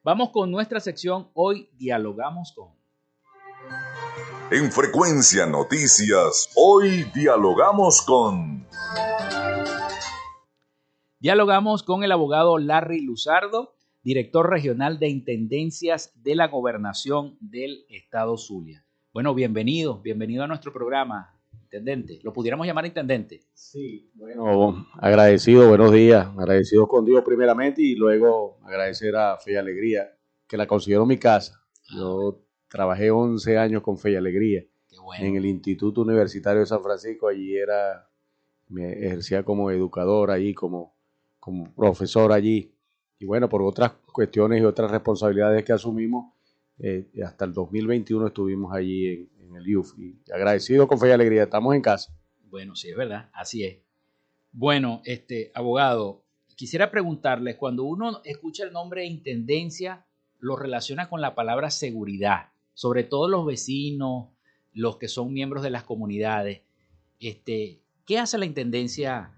Vamos 0.03 0.31
con 0.31 0.51
nuestra 0.51 0.81
sección 0.81 1.29
Hoy 1.35 1.69
Dialogamos 1.75 2.55
con. 2.57 2.71
En 4.51 4.73
Frecuencia 4.73 5.45
Noticias, 5.45 6.49
hoy 6.57 7.05
dialogamos 7.15 8.01
con... 8.01 8.67
Dialogamos 11.19 11.83
con 11.83 12.03
el 12.03 12.13
abogado 12.13 12.57
Larry 12.57 13.03
Luzardo, 13.03 13.75
director 14.03 14.49
regional 14.49 14.99
de 14.99 15.11
Intendencias 15.11 16.13
de 16.15 16.35
la 16.35 16.49
Gobernación 16.49 17.37
del 17.41 17.85
Estado 17.91 18.39
Zulia. 18.39 18.87
Bueno, 19.13 19.35
bienvenido, 19.35 20.01
bienvenido 20.01 20.45
a 20.45 20.47
nuestro 20.47 20.73
programa, 20.73 21.40
intendente. 21.71 22.19
Lo 22.25 22.33
pudiéramos 22.33 22.67
llamar 22.67 22.85
intendente. 22.87 23.43
Sí, 23.55 24.11
bueno, 24.15 24.89
agradecido, 24.95 25.69
buenos 25.69 25.93
días. 25.93 26.27
Agradecido 26.37 26.89
con 26.89 27.05
Dios 27.05 27.23
primeramente 27.25 27.81
y 27.81 27.95
luego 27.95 28.59
agradecer 28.65 29.15
a 29.15 29.37
Fe 29.39 29.53
y 29.53 29.57
Alegría, 29.57 30.11
que 30.49 30.57
la 30.57 30.67
considero 30.67 31.07
mi 31.07 31.17
casa. 31.17 31.63
Yo 31.95 32.43
trabajé 32.69 33.13
11 33.13 33.57
años 33.57 33.83
con 33.83 33.99
Fe 33.99 34.13
y 34.13 34.17
Alegría 34.17 34.65
en 35.21 35.37
el 35.37 35.47
Instituto 35.47 36.03
Universitario 36.03 36.61
de 36.61 36.67
San 36.67 36.83
Francisco. 36.83 37.29
Allí 37.29 37.57
era, 37.57 38.11
me 38.69 38.93
ejercía 39.07 39.45
como 39.45 39.71
educador 39.71 40.33
allí, 40.33 40.53
como, 40.53 40.97
como 41.39 41.73
profesor 41.73 42.33
allí. 42.33 42.75
Y 43.21 43.27
bueno, 43.27 43.49
por 43.49 43.63
otras 43.63 43.93
cuestiones 44.13 44.61
y 44.61 44.65
otras 44.65 44.91
responsabilidades 44.91 45.65
que 45.65 45.73
asumimos, 45.73 46.33
eh, 46.83 47.09
hasta 47.25 47.45
el 47.45 47.53
2021 47.53 48.29
estuvimos 48.29 48.73
allí 48.73 49.07
en, 49.07 49.31
en 49.41 49.57
el 49.57 49.69
IUF. 49.69 49.99
Y 49.99 50.19
agradecido 50.33 50.89
con 50.89 50.99
fe 50.99 51.09
y 51.09 51.13
alegría, 51.13 51.45
estamos 51.45 51.75
en 51.75 51.83
casa. 51.83 52.13
Bueno, 52.49 52.75
sí, 52.75 52.89
es 52.89 52.97
verdad, 52.97 53.31
así 53.33 53.65
es. 53.65 53.79
Bueno, 54.53 55.03
este 55.05 55.53
abogado, 55.55 56.25
quisiera 56.57 56.91
preguntarle, 56.91 57.57
cuando 57.57 57.85
uno 57.85 58.21
escucha 58.25 58.65
el 58.65 58.73
nombre 58.73 59.03
de 59.03 59.07
intendencia, 59.07 60.07
lo 60.41 60.57
relaciona 60.57 61.09
con 61.09 61.21
la 61.21 61.35
palabra 61.35 61.71
seguridad, 61.71 62.49
sobre 62.75 63.05
todo 63.05 63.29
los 63.29 63.47
vecinos, 63.47 64.29
los 64.73 64.97
que 64.97 65.09
son 65.09 65.33
miembros 65.33 65.63
de 65.63 65.71
las 65.71 65.85
comunidades. 65.85 66.63
Este, 67.21 67.83
¿Qué 68.07 68.19
hace 68.19 68.39
la 68.39 68.47
intendencia 68.47 69.33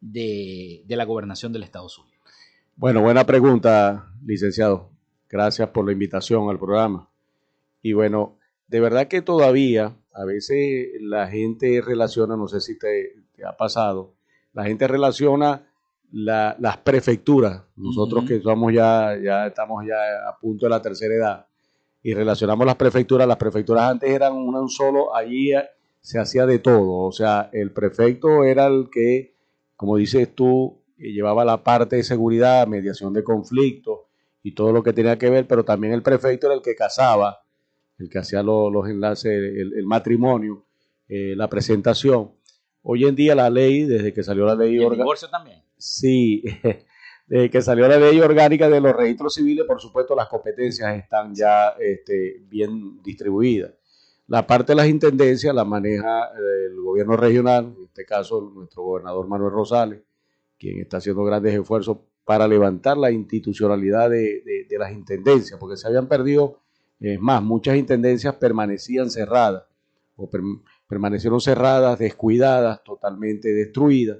de, 0.00 0.82
de 0.86 0.96
la 0.96 1.04
gobernación 1.04 1.52
del 1.52 1.62
Estado 1.62 1.88
Zulia? 1.88 2.16
Bueno, 2.74 3.00
buena 3.00 3.24
pregunta, 3.24 4.12
licenciado. 4.24 4.95
Gracias 5.28 5.68
por 5.70 5.84
la 5.84 5.92
invitación 5.92 6.48
al 6.48 6.58
programa. 6.58 7.08
Y 7.82 7.92
bueno, 7.92 8.36
de 8.68 8.80
verdad 8.80 9.08
que 9.08 9.22
todavía 9.22 9.96
a 10.12 10.24
veces 10.24 10.88
la 11.00 11.28
gente 11.28 11.80
relaciona, 11.80 12.36
no 12.36 12.48
sé 12.48 12.60
si 12.60 12.78
te, 12.78 13.14
ha 13.44 13.56
pasado, 13.56 14.14
la 14.52 14.64
gente 14.64 14.86
relaciona 14.88 15.68
las 16.12 16.76
prefecturas, 16.78 17.62
nosotros 17.76 18.24
que 18.26 18.40
somos 18.40 18.72
ya, 18.72 19.16
ya 19.22 19.48
estamos 19.48 19.84
ya 19.84 19.96
a 20.28 20.38
punto 20.38 20.66
de 20.66 20.70
la 20.70 20.80
tercera 20.80 21.14
edad, 21.14 21.46
y 22.02 22.14
relacionamos 22.14 22.64
las 22.64 22.76
prefecturas, 22.76 23.28
las 23.28 23.36
prefecturas 23.36 23.90
antes 23.90 24.08
eran 24.08 24.32
una 24.32 24.60
un 24.60 24.70
solo, 24.70 25.14
allí 25.14 25.50
se 26.00 26.18
hacía 26.18 26.46
de 26.46 26.60
todo, 26.60 27.02
o 27.02 27.12
sea, 27.12 27.50
el 27.52 27.72
prefecto 27.72 28.44
era 28.44 28.66
el 28.66 28.88
que, 28.90 29.34
como 29.76 29.96
dices 29.96 30.34
tú, 30.34 30.80
llevaba 30.96 31.44
la 31.44 31.62
parte 31.62 31.96
de 31.96 32.04
seguridad, 32.04 32.66
mediación 32.66 33.12
de 33.12 33.24
conflictos 33.24 34.05
y 34.46 34.52
todo 34.52 34.70
lo 34.70 34.80
que 34.80 34.92
tenía 34.92 35.18
que 35.18 35.28
ver, 35.28 35.48
pero 35.48 35.64
también 35.64 35.92
el 35.92 36.04
prefecto 36.04 36.46
era 36.46 36.54
el 36.54 36.62
que 36.62 36.76
casaba, 36.76 37.42
el 37.98 38.08
que 38.08 38.20
hacía 38.20 38.44
los, 38.44 38.88
enlaces, 38.88 39.32
el, 39.32 39.84
matrimonio, 39.86 40.66
eh, 41.08 41.34
la 41.36 41.48
presentación. 41.48 42.30
Hoy 42.82 43.06
en 43.06 43.16
día 43.16 43.34
la 43.34 43.50
ley, 43.50 43.86
desde 43.86 44.12
que 44.12 44.22
salió 44.22 44.46
la 44.46 44.54
ley 44.54 44.78
orgánica... 44.78 45.02
divorcio 45.02 45.28
también? 45.28 45.64
Sí, 45.76 46.44
desde 47.26 47.50
que 47.50 47.60
salió 47.60 47.88
la 47.88 47.98
ley 47.98 48.20
orgánica 48.20 48.68
de 48.70 48.80
los 48.80 48.94
registros 48.94 49.34
civiles, 49.34 49.66
por 49.66 49.80
supuesto 49.80 50.14
las 50.14 50.28
competencias 50.28 50.96
están 50.96 51.34
ya 51.34 51.70
este, 51.80 52.36
bien 52.48 53.02
distribuidas. 53.02 53.72
La 54.28 54.46
parte 54.46 54.74
de 54.74 54.76
las 54.76 54.86
intendencias 54.86 55.52
la 55.56 55.64
maneja 55.64 56.26
eh, 56.26 56.66
el 56.70 56.80
gobierno 56.80 57.16
regional, 57.16 57.74
en 57.76 57.82
este 57.86 58.06
caso 58.06 58.52
nuestro 58.54 58.84
gobernador 58.84 59.26
Manuel 59.26 59.50
Rosales, 59.50 60.02
quien 60.56 60.78
está 60.82 60.98
haciendo 60.98 61.24
grandes 61.24 61.52
esfuerzos 61.52 61.98
para 62.26 62.48
levantar 62.48 62.98
la 62.98 63.12
institucionalidad 63.12 64.10
de, 64.10 64.66
las 64.76 64.92
intendencias, 64.92 65.60
porque 65.60 65.76
se 65.76 65.86
habían 65.86 66.08
perdido, 66.08 66.58
es 66.98 67.20
más, 67.20 67.40
muchas 67.40 67.76
intendencias 67.76 68.34
permanecían 68.34 69.10
cerradas 69.10 69.62
o 70.16 70.28
permanecieron 70.88 71.40
cerradas, 71.40 72.00
descuidadas, 72.00 72.82
totalmente 72.82 73.54
destruidas. 73.54 74.18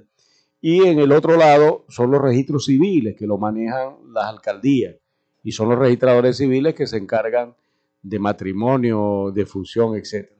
Y 0.61 0.85
en 0.85 0.99
el 0.99 1.11
otro 1.11 1.35
lado 1.35 1.83
son 1.89 2.09
los 2.09 2.21
registros 2.21 2.65
civiles 2.65 3.13
que 3.17 3.27
lo 3.27 3.37
manejan 3.37 3.97
las 4.13 4.27
alcaldías 4.27 4.95
y 5.43 5.51
son 5.51 5.67
los 5.67 5.77
registradores 5.77 6.37
civiles 6.37 6.75
que 6.75 6.87
se 6.87 6.95
encargan 6.95 7.55
de 8.01 8.19
matrimonio, 8.19 9.33
de 9.35 9.45
función, 9.45 9.97
etc. 9.97 10.31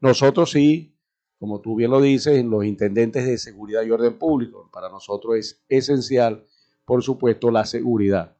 Nosotros 0.00 0.52
sí, 0.52 0.94
como 1.40 1.60
tú 1.60 1.74
bien 1.74 1.90
lo 1.90 2.00
dices, 2.00 2.44
los 2.44 2.64
intendentes 2.64 3.26
de 3.26 3.38
seguridad 3.38 3.82
y 3.82 3.90
orden 3.90 4.16
público, 4.18 4.70
para 4.72 4.88
nosotros 4.88 5.36
es 5.36 5.64
esencial, 5.68 6.44
por 6.88 7.02
supuesto, 7.02 7.50
la 7.50 7.66
seguridad. 7.66 8.34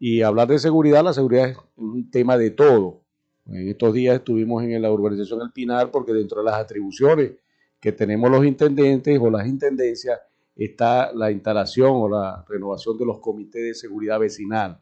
Y 0.00 0.22
hablar 0.22 0.48
de 0.48 0.58
seguridad, 0.58 1.04
la 1.04 1.12
seguridad 1.12 1.50
es 1.50 1.56
un 1.76 2.10
tema 2.10 2.36
de 2.36 2.50
todo. 2.50 3.02
En 3.46 3.68
estos 3.68 3.94
días 3.94 4.16
estuvimos 4.16 4.64
en 4.64 4.82
la 4.82 4.90
urbanización 4.90 5.40
El 5.42 5.52
Pinar 5.52 5.92
porque 5.92 6.12
dentro 6.12 6.40
de 6.40 6.50
las 6.50 6.58
atribuciones 6.60 7.34
que 7.78 7.92
tenemos 7.92 8.32
los 8.32 8.44
intendentes 8.44 9.16
o 9.22 9.30
las 9.30 9.46
intendencias 9.46 10.18
está 10.56 11.12
la 11.12 11.30
instalación 11.30 11.90
o 11.92 12.08
la 12.08 12.44
renovación 12.48 12.98
de 12.98 13.06
los 13.06 13.20
comités 13.20 13.62
de 13.62 13.74
seguridad 13.74 14.18
vecinal. 14.18 14.80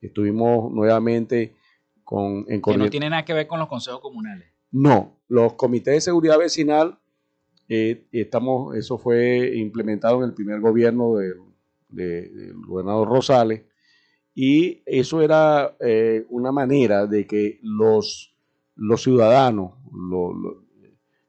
Estuvimos 0.00 0.72
nuevamente 0.72 1.56
con... 2.04 2.46
En 2.48 2.62
que 2.62 2.78
no 2.78 2.88
tiene 2.88 3.10
nada 3.10 3.26
que 3.26 3.34
ver 3.34 3.46
con 3.46 3.58
los 3.58 3.68
consejos 3.68 4.00
comunales. 4.00 4.48
No, 4.70 5.20
los 5.28 5.52
comités 5.54 5.92
de 5.92 6.00
seguridad 6.00 6.38
vecinal, 6.38 6.98
eh, 7.68 8.06
estamos, 8.12 8.74
eso 8.76 8.96
fue 8.96 9.58
implementado 9.58 10.20
en 10.20 10.30
el 10.30 10.32
primer 10.32 10.60
gobierno 10.60 11.16
del, 11.16 11.34
gobernador 11.88 13.08
Rosales, 13.08 13.62
y 14.34 14.82
eso 14.84 15.22
era 15.22 15.76
eh, 15.80 16.26
una 16.28 16.52
manera 16.52 17.06
de 17.06 17.26
que 17.26 17.58
los, 17.62 18.36
los 18.74 19.02
ciudadanos 19.02 19.72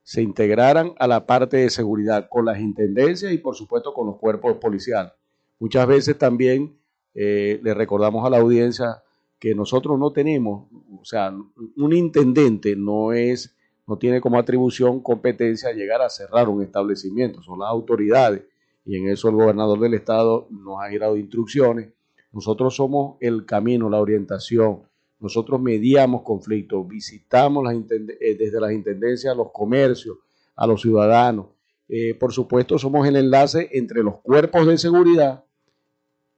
se 0.02 0.20
integraran 0.20 0.92
a 0.98 1.06
la 1.06 1.26
parte 1.26 1.56
de 1.56 1.70
seguridad 1.70 2.28
con 2.28 2.44
las 2.44 2.60
intendencias 2.60 3.32
y 3.32 3.38
por 3.38 3.56
supuesto 3.56 3.94
con 3.94 4.06
los 4.06 4.16
cuerpos 4.16 4.58
policiales. 4.58 5.12
Muchas 5.58 5.86
veces 5.86 6.18
también 6.18 6.78
eh, 7.14 7.58
le 7.62 7.74
recordamos 7.74 8.26
a 8.26 8.30
la 8.30 8.38
audiencia 8.38 9.02
que 9.38 9.54
nosotros 9.54 9.98
no 9.98 10.12
tenemos, 10.12 10.68
o 11.00 11.04
sea, 11.04 11.32
un 11.76 11.92
intendente 11.92 12.76
no 12.76 13.12
es, 13.12 13.56
no 13.86 13.96
tiene 13.96 14.20
como 14.20 14.38
atribución 14.38 15.00
competencia 15.00 15.72
llegar 15.72 16.02
a 16.02 16.10
cerrar 16.10 16.48
un 16.48 16.62
establecimiento, 16.62 17.42
son 17.42 17.60
las 17.60 17.70
autoridades 17.70 18.42
y 18.88 18.96
en 18.96 19.10
eso 19.10 19.28
el 19.28 19.34
gobernador 19.34 19.78
del 19.80 19.92
estado 19.92 20.48
nos 20.50 20.78
ha 20.80 20.88
dado 20.98 21.18
instrucciones. 21.18 21.90
Nosotros 22.32 22.74
somos 22.74 23.18
el 23.20 23.44
camino, 23.44 23.90
la 23.90 24.00
orientación. 24.00 24.80
Nosotros 25.20 25.60
mediamos 25.60 26.22
conflictos, 26.22 26.88
visitamos 26.88 27.70
eh, 27.70 28.36
desde 28.38 28.58
las 28.58 28.72
intendencias 28.72 29.34
a 29.34 29.36
los 29.36 29.52
comercios, 29.52 30.16
a 30.56 30.66
los 30.66 30.80
ciudadanos. 30.80 31.48
Eh, 31.86 32.14
por 32.14 32.32
supuesto, 32.32 32.78
somos 32.78 33.06
el 33.06 33.16
enlace 33.16 33.68
entre 33.72 34.02
los 34.02 34.20
cuerpos 34.22 34.66
de 34.66 34.78
seguridad 34.78 35.44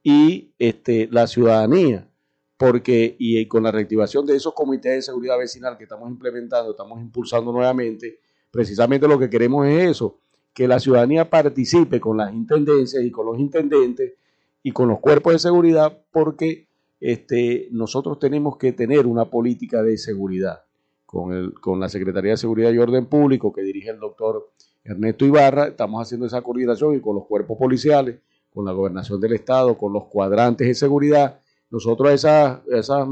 y 0.03 0.53
este, 0.59 1.09
la 1.09 1.29
ciudadanía 1.29 2.09
porque 2.57 3.15
y 3.17 3.47
con 3.47 3.63
la 3.63 3.71
reactivación 3.71 4.27
de 4.27 4.35
esos 4.35 4.55
comités 4.55 4.93
de 4.93 5.03
seguridad 5.03 5.39
vecinal 5.39 5.79
que 5.79 5.85
estamos 5.85 6.11
implementando, 6.11 6.73
estamos 6.73 7.01
impulsando 7.01 7.53
nuevamente, 7.53 8.19
precisamente 8.51 9.07
lo 9.07 9.21
que 9.21 9.31
queremos 9.31 9.69
es 9.69 9.93
eso, 9.93 10.19
que 10.53 10.69
la 10.69 10.81
ciudadanía 10.81 11.31
participe 11.31 12.01
con 12.01 12.17
las 12.17 12.33
intendencias 12.33 13.05
y 13.05 13.11
con 13.11 13.27
los 13.27 13.39
intendentes 13.39 14.15
y 14.63 14.73
con 14.73 14.89
los 14.89 15.01
cuerpos 15.01 15.33
de 15.35 15.39
seguridad, 15.39 16.03
porque 16.13 16.67
este, 17.01 17.69
nosotros 17.71 18.19
tenemos 18.19 18.57
que 18.57 18.73
tener 18.73 19.07
una 19.07 19.27
política 19.27 19.83
de 19.83 19.97
seguridad 19.97 20.65
con, 21.07 21.33
el, 21.33 21.55
con 21.55 21.81
la 21.81 21.89
Secretaría 21.89 22.33
de 22.33 22.37
Seguridad 22.37 22.73
y 22.73 22.79
Orden 22.79 23.07
Público 23.07 23.53
que 23.53 23.63
dirige 23.63 23.91
el 23.91 23.99
doctor 23.99 24.51
Ernesto 24.85 25.25
Ibarra, 25.25 25.69
estamos 25.69 26.03
haciendo 26.03 26.27
esa 26.27 26.43
coordinación 26.43 26.95
y 26.95 27.01
con 27.01 27.15
los 27.15 27.27
cuerpos 27.27 27.57
policiales, 27.59 28.21
con 28.53 28.65
la 28.65 28.73
gobernación 28.73 29.21
del 29.21 29.33
Estado, 29.35 29.79
con 29.79 29.93
los 29.93 30.05
cuadrantes 30.07 30.67
de 30.67 30.75
seguridad, 30.75 31.41
nosotros 31.71 32.11
a 32.11 32.15
esas, 32.15 32.61
esas, 32.69 33.09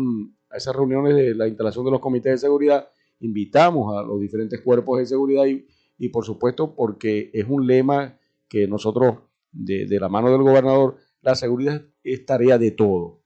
esas 0.52 0.74
reuniones 0.74 1.14
de 1.14 1.34
la 1.34 1.46
instalación 1.46 1.84
de 1.84 1.92
los 1.92 2.00
comités 2.00 2.32
de 2.32 2.38
seguridad 2.38 2.88
invitamos 3.20 3.96
a 3.96 4.02
los 4.02 4.20
diferentes 4.20 4.60
cuerpos 4.60 4.98
de 4.98 5.06
seguridad 5.06 5.44
y, 5.46 5.66
y 5.98 6.10
por 6.10 6.24
supuesto 6.24 6.74
porque 6.74 7.30
es 7.34 7.46
un 7.48 7.66
lema 7.66 8.18
que 8.48 8.66
nosotros, 8.66 9.18
de, 9.52 9.86
de, 9.86 10.00
la 10.00 10.08
mano 10.08 10.30
del 10.30 10.42
gobernador, 10.42 10.96
la 11.22 11.34
seguridad 11.34 11.82
es 12.02 12.24
tarea 12.24 12.58
de 12.58 12.70
todo. 12.70 13.20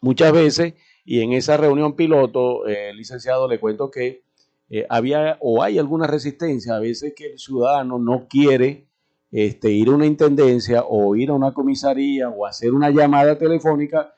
Muchas 0.00 0.32
veces, 0.32 0.74
y 1.04 1.20
en 1.20 1.32
esa 1.32 1.56
reunión 1.56 1.96
piloto, 1.96 2.66
eh, 2.66 2.94
licenciado, 2.94 3.48
le 3.48 3.58
cuento 3.58 3.90
que 3.90 4.22
eh, 4.68 4.86
había 4.88 5.36
o 5.40 5.62
hay 5.62 5.78
alguna 5.78 6.06
resistencia, 6.06 6.76
a 6.76 6.80
veces 6.80 7.12
que 7.16 7.32
el 7.32 7.38
ciudadano 7.38 7.98
no 7.98 8.28
quiere 8.28 8.86
este, 9.32 9.70
ir 9.70 9.88
a 9.88 9.92
una 9.92 10.06
intendencia 10.06 10.84
o 10.88 11.14
ir 11.16 11.30
a 11.30 11.34
una 11.34 11.52
comisaría 11.52 12.28
o 12.28 12.46
hacer 12.46 12.72
una 12.72 12.90
llamada 12.90 13.36
telefónica 13.36 14.14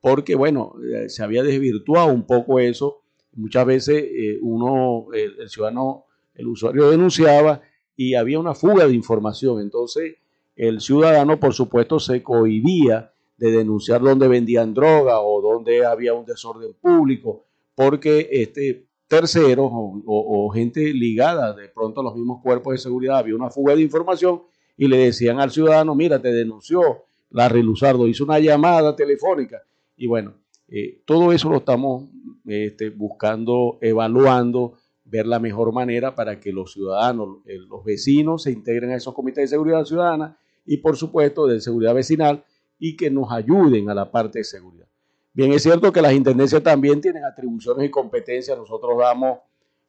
porque 0.00 0.36
bueno, 0.36 0.74
eh, 0.84 1.08
se 1.08 1.24
había 1.24 1.42
desvirtuado 1.42 2.12
un 2.12 2.24
poco 2.24 2.60
eso. 2.60 3.02
Muchas 3.32 3.66
veces 3.66 4.04
eh, 4.04 4.38
uno, 4.40 5.08
el, 5.12 5.48
ciudadano, 5.48 6.05
el 6.36 6.46
usuario 6.48 6.90
denunciaba 6.90 7.62
y 7.96 8.14
había 8.14 8.38
una 8.38 8.54
fuga 8.54 8.86
de 8.86 8.94
información. 8.94 9.60
Entonces, 9.60 10.16
el 10.54 10.80
ciudadano, 10.80 11.38
por 11.38 11.54
supuesto, 11.54 11.98
se 11.98 12.22
cohibía 12.22 13.12
de 13.36 13.50
denunciar 13.50 14.00
dónde 14.00 14.28
vendían 14.28 14.74
droga 14.74 15.20
o 15.20 15.40
dónde 15.40 15.84
había 15.84 16.14
un 16.14 16.24
desorden 16.24 16.72
público, 16.80 17.44
porque 17.74 18.28
este 18.30 18.86
terceros 19.08 19.70
o, 19.72 20.50
gente 20.52 20.92
ligada 20.92 21.52
de 21.54 21.68
pronto 21.68 22.00
a 22.00 22.04
los 22.04 22.16
mismos 22.16 22.42
cuerpos 22.42 22.72
de 22.72 22.78
seguridad 22.78 23.18
había 23.18 23.36
una 23.36 23.50
fuga 23.50 23.76
de 23.76 23.82
información 23.82 24.42
y 24.76 24.88
le 24.88 24.98
decían 24.98 25.38
al 25.38 25.50
ciudadano, 25.50 25.94
mira, 25.94 26.20
te 26.20 26.32
denunció 26.32 27.04
la 27.30 27.48
Luzardo, 27.48 28.08
hizo 28.08 28.24
una 28.24 28.38
llamada 28.38 28.96
telefónica 28.96 29.62
y 29.96 30.06
bueno, 30.06 30.34
eh, 30.68 31.02
todo 31.04 31.32
eso 31.32 31.48
lo 31.48 31.58
estamos 31.58 32.10
este, 32.46 32.90
buscando, 32.90 33.78
evaluando, 33.80 34.74
ver 35.08 35.26
la 35.26 35.38
mejor 35.38 35.72
manera 35.72 36.14
para 36.14 36.40
que 36.40 36.52
los 36.52 36.72
ciudadanos, 36.72 37.38
eh, 37.46 37.58
los 37.68 37.84
vecinos 37.84 38.42
se 38.42 38.50
integren 38.50 38.90
a 38.90 38.96
esos 38.96 39.14
comités 39.14 39.44
de 39.44 39.48
seguridad 39.48 39.84
ciudadana 39.84 40.36
y 40.64 40.78
por 40.78 40.96
supuesto 40.96 41.46
de 41.46 41.60
seguridad 41.60 41.94
vecinal 41.94 42.44
y 42.78 42.96
que 42.96 43.10
nos 43.10 43.30
ayuden 43.30 43.88
a 43.88 43.94
la 43.94 44.10
parte 44.10 44.40
de 44.40 44.44
seguridad. 44.44 44.86
Bien, 45.32 45.52
es 45.52 45.62
cierto 45.62 45.92
que 45.92 46.02
las 46.02 46.12
intendencias 46.12 46.62
también 46.62 47.00
tienen 47.00 47.24
atribuciones 47.24 47.86
y 47.86 47.90
competencias. 47.90 48.56
Nosotros 48.56 48.98
damos 48.98 49.38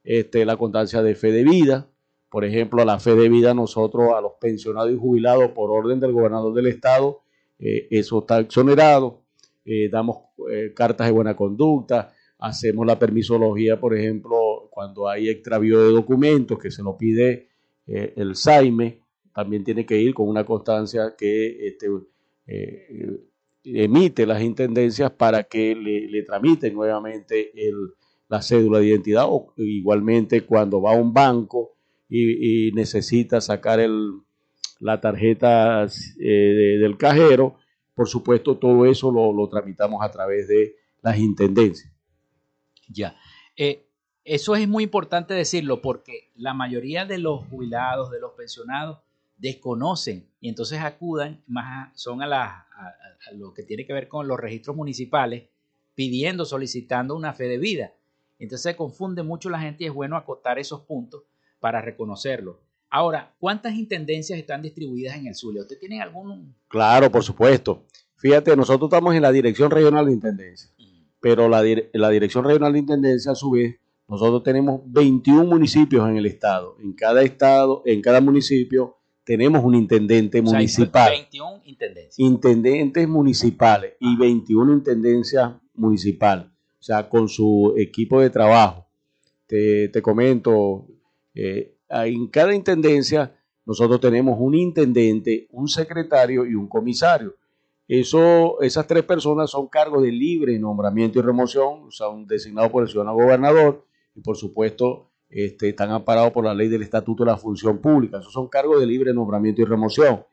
este, 0.03 0.45
la 0.45 0.57
constancia 0.57 1.01
de 1.01 1.15
fe 1.15 1.31
de 1.31 1.43
vida. 1.43 1.89
Por 2.29 2.43
ejemplo, 2.43 2.81
a 2.81 2.85
la 2.85 2.99
fe 2.99 3.15
de 3.15 3.29
vida 3.29 3.53
nosotros, 3.53 4.11
a 4.13 4.21
los 4.21 4.33
pensionados 4.39 4.91
y 4.91 4.97
jubilados 4.97 5.51
por 5.51 5.71
orden 5.71 5.99
del 5.99 6.11
gobernador 6.11 6.53
del 6.53 6.67
estado, 6.67 7.21
eh, 7.59 7.87
eso 7.89 8.19
está 8.19 8.39
exonerado. 8.39 9.21
Eh, 9.65 9.89
damos 9.89 10.17
cartas 10.75 11.07
de 11.07 11.13
buena 11.13 11.35
conducta, 11.35 12.13
hacemos 12.39 12.85
la 12.85 12.99
permisología, 12.99 13.79
por 13.79 13.97
ejemplo, 13.97 14.37
cuando 14.77 15.09
hay 15.09 15.27
extravío 15.27 15.81
de 15.81 15.91
documentos 15.91 16.59
que 16.59 16.69
se 16.69 16.83
lo 16.83 16.95
pide 16.95 17.49
eh, 17.87 18.13
el 18.15 18.35
SAIME, 18.35 19.01
también 19.33 19.63
tiene 19.63 19.87
que 19.87 19.97
ir 19.97 20.13
con 20.13 20.29
una 20.29 20.45
constancia 20.45 21.15
que 21.17 21.65
este, 21.65 21.87
emite 23.63 24.27
las 24.27 24.39
intendencias 24.43 25.09
para 25.09 25.45
que 25.45 25.73
le, 25.73 26.21
tramiten 26.21 26.75
nuevamente 26.75 27.51
la 28.29 28.43
cédula 28.43 28.77
de 28.77 28.89
identidad 28.89 29.25
o 29.27 29.51
igualmente 29.57 30.41
cuando 30.41 30.79
va 30.79 30.91
a 30.93 31.01
un 31.01 31.11
banco 31.11 31.75
y, 32.07 32.71
necesita 32.73 33.41
sacar 33.41 33.79
la 34.79 35.01
tarjeta 35.01 35.87
eh, 36.19 36.77
del 36.79 36.97
cajero, 36.97 37.55
por 37.95 38.07
supuesto 38.07 38.57
todo 38.57 38.85
eso 38.85 39.11
lo, 39.11 39.49
tramitamos 39.49 40.03
a 40.03 40.11
través 40.11 40.47
de 40.47 40.75
las 41.01 41.17
intendencias. 41.17 41.91
Ya. 42.87 43.15
Eh, 43.55 43.86
eso 44.27 44.55
es 44.55 44.67
muy 44.67 44.83
importante 44.83 45.33
decirlo 45.33 45.81
porque 45.81 46.31
la 46.35 46.53
mayoría 46.53 47.05
de 47.05 47.17
los 47.17 47.45
jubilados, 47.47 48.11
de 48.11 48.19
los 48.19 48.33
pensionados, 48.33 48.99
desconocen 49.37 50.27
y 50.41 50.49
entonces 50.49 50.81
acudan 50.81 51.41
más 51.47 51.91
son 51.99 52.21
a, 52.21 52.27
la, 52.27 52.47
a 52.47 53.31
lo 53.33 53.53
que 53.53 53.63
tiene 53.63 53.85
que 53.85 53.93
ver 53.93 54.07
con 54.07 54.27
los 54.27 54.37
registros 54.37 54.75
municipales 54.75 55.43
pidiendo, 55.95 56.43
solicitando 56.43 57.15
una 57.15 57.33
fe 57.33 57.45
de 57.45 57.57
vida. 57.57 57.93
Entonces 58.37 58.71
se 58.71 58.75
confunde 58.75 59.23
mucho 59.23 59.49
la 59.49 59.59
gente 59.59 59.85
y 59.85 59.87
es 59.87 59.93
bueno 59.93 60.17
acotar 60.17 60.59
esos 60.59 60.81
puntos 60.81 61.23
para 61.59 61.81
reconocerlo. 61.81 62.59
Ahora, 62.89 63.33
¿cuántas 63.39 63.75
intendencias 63.75 64.37
están 64.37 64.61
distribuidas 64.61 65.15
en 65.15 65.27
el 65.27 65.35
Zulia? 65.35 65.61
¿Usted 65.61 65.79
tiene 65.79 66.01
algún...? 66.01 66.53
Claro, 66.67 67.11
por 67.11 67.23
supuesto. 67.23 67.85
Fíjate, 68.17 68.55
nosotros 68.55 68.89
estamos 68.89 69.15
en 69.15 69.21
la 69.21 69.31
Dirección 69.31 69.71
Regional 69.71 70.05
de 70.05 70.13
Intendencia, 70.13 70.69
pero 71.19 71.47
la, 71.47 71.63
la 71.93 72.09
Dirección 72.09 72.43
Regional 72.43 72.73
de 72.73 72.79
Intendencia, 72.79 73.31
a 73.31 73.35
su 73.35 73.51
vez, 73.51 73.79
nosotros 74.07 74.43
tenemos 74.43 74.81
21 74.85 75.43
municipios 75.45 76.07
en 76.09 76.17
el 76.17 76.25
estado. 76.25 76.77
En 76.81 76.93
cada 76.93 77.21
estado, 77.23 77.81
en 77.85 78.01
cada 78.01 78.21
municipio, 78.21 78.97
tenemos 79.23 79.63
un 79.63 79.75
intendente 79.75 80.41
municipal. 80.41 81.11
21 81.11 81.61
intendencias. 81.65 82.19
Intendentes 82.19 83.07
municipales 83.07 83.93
y 83.99 84.15
21 84.15 84.73
intendencias 84.73 85.51
municipales 85.73 86.47
o 86.79 86.83
sea, 86.83 87.09
con 87.09 87.27
su 87.27 87.73
equipo 87.77 88.21
de 88.21 88.29
trabajo. 88.29 88.87
Te, 89.47 89.91
comento, 90.01 90.87
eh, 91.33 91.77
en 91.89 92.27
cada 92.27 92.53
intendencia 92.53 93.33
nosotros 93.65 93.99
tenemos 93.99 94.37
un 94.39 94.55
intendente, 94.55 95.47
un 95.51 95.67
secretario 95.67 96.45
y 96.45 96.53
un 96.55 96.67
comisario. 96.67 97.35
Eso, 97.87 98.61
esas 98.61 98.85
tres 98.85 99.03
personas 99.03 99.49
son 99.49 99.67
cargos 99.67 100.03
de 100.03 100.11
libre 100.11 100.59
nombramiento 100.59 101.19
y 101.19 101.21
remoción, 101.21 101.91
son 101.91 102.27
designados 102.27 102.71
por 102.71 102.83
el 102.83 102.89
ciudadano 102.89 103.15
gobernador 103.15 103.86
y 104.17 104.21
por 104.21 104.35
supuesto 104.35 105.11
este, 105.29 105.69
están 105.69 105.91
amparados 105.91 106.31
por 106.31 106.43
la 106.43 106.53
ley 106.53 106.67
del 106.67 106.81
Estatuto 106.81 107.23
de 107.23 107.31
la 107.31 107.37
Función 107.37 107.77
Pública. 107.77 108.17
Esos 108.17 108.33
son 108.33 108.47
cargos 108.47 108.79
de 108.79 108.87
libre 108.87 109.13
nombramiento 109.13 109.61
y 109.61 109.65
remoción. 109.65 110.23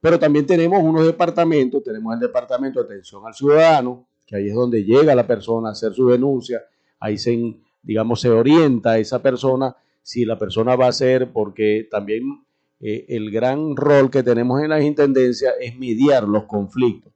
Pero 0.00 0.18
también 0.18 0.46
tenemos 0.46 0.82
unos 0.82 1.04
departamentos, 1.04 1.82
tenemos 1.82 2.14
el 2.14 2.20
Departamento 2.20 2.80
de 2.80 2.86
Atención 2.86 3.22
al 3.26 3.34
Ciudadano, 3.34 4.06
que 4.26 4.36
ahí 4.36 4.48
es 4.48 4.54
donde 4.54 4.82
llega 4.82 5.14
la 5.14 5.26
persona 5.26 5.68
a 5.68 5.72
hacer 5.72 5.92
su 5.92 6.08
denuncia, 6.08 6.62
ahí 6.98 7.18
se, 7.18 7.56
digamos, 7.82 8.20
se 8.20 8.30
orienta 8.30 8.92
a 8.92 8.98
esa 8.98 9.20
persona 9.20 9.76
si 10.02 10.24
la 10.24 10.38
persona 10.38 10.76
va 10.76 10.88
a 10.88 10.92
ser, 10.92 11.30
porque 11.32 11.86
también 11.90 12.44
eh, 12.80 13.04
el 13.08 13.30
gran 13.30 13.76
rol 13.76 14.10
que 14.10 14.22
tenemos 14.22 14.62
en 14.62 14.70
las 14.70 14.82
intendencias 14.82 15.54
es 15.60 15.78
mediar 15.78 16.24
los 16.24 16.44
conflictos. 16.44 17.12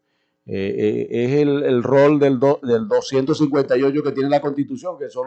Eh, 0.47 1.09
eh, 1.11 1.25
es 1.25 1.41
el, 1.41 1.83
rol 1.83 2.19
del, 2.19 2.39
del 2.41 2.89
258 2.89 4.03
que 4.03 4.13
tiene 4.13 4.31
la 4.31 4.41
Constitución, 4.41 4.99
que 4.99 5.11
son 5.11 5.27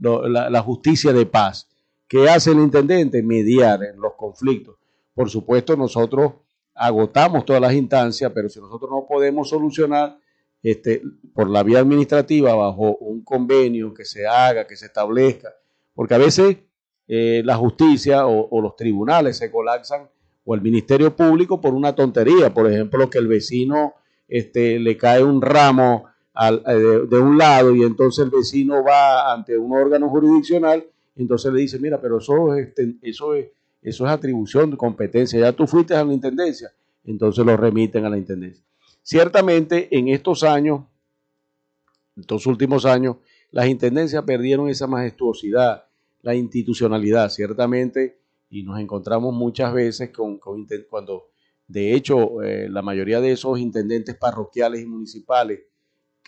la, 0.00 0.50
la, 0.50 0.62
justicia 0.62 1.12
de 1.12 1.26
paz. 1.26 1.68
¿Qué 2.06 2.28
hace 2.28 2.52
el 2.52 2.58
intendente? 2.58 3.22
Mediar 3.22 3.82
en 3.82 4.00
los 4.00 4.14
conflictos. 4.14 4.76
Por 5.14 5.28
supuesto, 5.28 5.76
nosotros 5.76 6.32
agotamos 6.74 7.44
todas 7.44 7.60
las 7.60 7.74
instancias, 7.74 8.30
pero 8.34 8.48
si 8.48 8.60
nosotros 8.60 8.90
no 8.90 9.04
podemos 9.06 9.48
solucionar, 9.48 10.18
este, 10.62 11.02
por 11.34 11.48
la 11.48 11.62
vía 11.62 11.78
administrativa 11.78 12.54
bajo 12.54 12.96
un 12.96 13.22
convenio 13.22 13.94
que 13.94 14.04
se 14.04 14.26
haga, 14.26 14.66
que 14.66 14.76
se 14.76 14.86
establezca, 14.86 15.54
porque 15.94 16.14
a 16.14 16.18
veces 16.18 16.56
eh, 17.06 17.42
la 17.44 17.56
justicia 17.56 18.26
o, 18.26 18.60
los 18.60 18.76
tribunales 18.76 19.38
se 19.38 19.50
colapsan 19.50 20.08
o 20.44 20.54
el 20.54 20.60
Ministerio 20.60 21.14
Público 21.14 21.60
por 21.60 21.74
una 21.74 21.94
tontería, 21.94 22.52
por 22.52 22.70
ejemplo, 22.70 23.08
que 23.08 23.18
el 23.18 23.28
vecino 23.28 23.94
este, 24.26 24.78
le 24.78 24.96
cae 24.96 25.22
un 25.22 25.40
ramo 25.40 26.06
eh, 26.40 27.06
de, 27.08 27.18
un 27.18 27.36
lado 27.36 27.74
y 27.74 27.82
entonces 27.82 28.24
el 28.24 28.30
vecino 28.30 28.84
va 28.84 29.32
ante 29.32 29.58
un 29.58 29.72
órgano 29.72 30.08
jurisdiccional 30.08 30.86
y 31.16 31.22
entonces 31.22 31.52
le 31.52 31.62
dice, 31.62 31.80
mira, 31.80 32.00
pero 32.00 32.18
eso, 32.18 32.54
este, 32.54 32.94
eso, 33.02 33.34
es, 33.34 33.48
eso 33.82 34.06
es 34.06 34.10
atribución 34.12 34.70
de 34.70 34.76
competencia, 34.76 35.40
ya 35.40 35.52
tú 35.52 35.66
fuiste 35.66 35.96
a 35.96 36.04
la 36.04 36.12
Intendencia, 36.12 36.72
entonces 37.04 37.44
lo 37.44 37.56
remiten 37.56 38.04
a 38.04 38.10
la 38.10 38.18
Intendencia. 38.18 38.64
Ciertamente 39.02 39.88
en 39.90 40.08
estos 40.08 40.44
años, 40.44 40.82
estos 42.16 42.46
últimos 42.46 42.86
años, 42.86 43.16
las 43.50 43.66
intendencias 43.66 44.22
perdieron 44.22 44.68
esa 44.68 44.86
majestuosidad, 44.86 45.86
la 46.22 46.36
institucionalidad, 46.36 47.30
ciertamente, 47.30 48.20
y 48.50 48.62
nos 48.62 48.78
encontramos 48.78 49.34
muchas 49.34 49.72
veces 49.72 50.10
con, 50.10 50.38
cuando, 50.38 51.30
de 51.66 51.94
hecho, 51.94 52.42
eh, 52.42 52.68
la 52.68 52.82
mayoría 52.82 53.20
de 53.20 53.32
esos 53.32 53.58
intendentes 53.58 54.14
parroquiales 54.16 54.82
y 54.82 54.86
municipales 54.86 55.60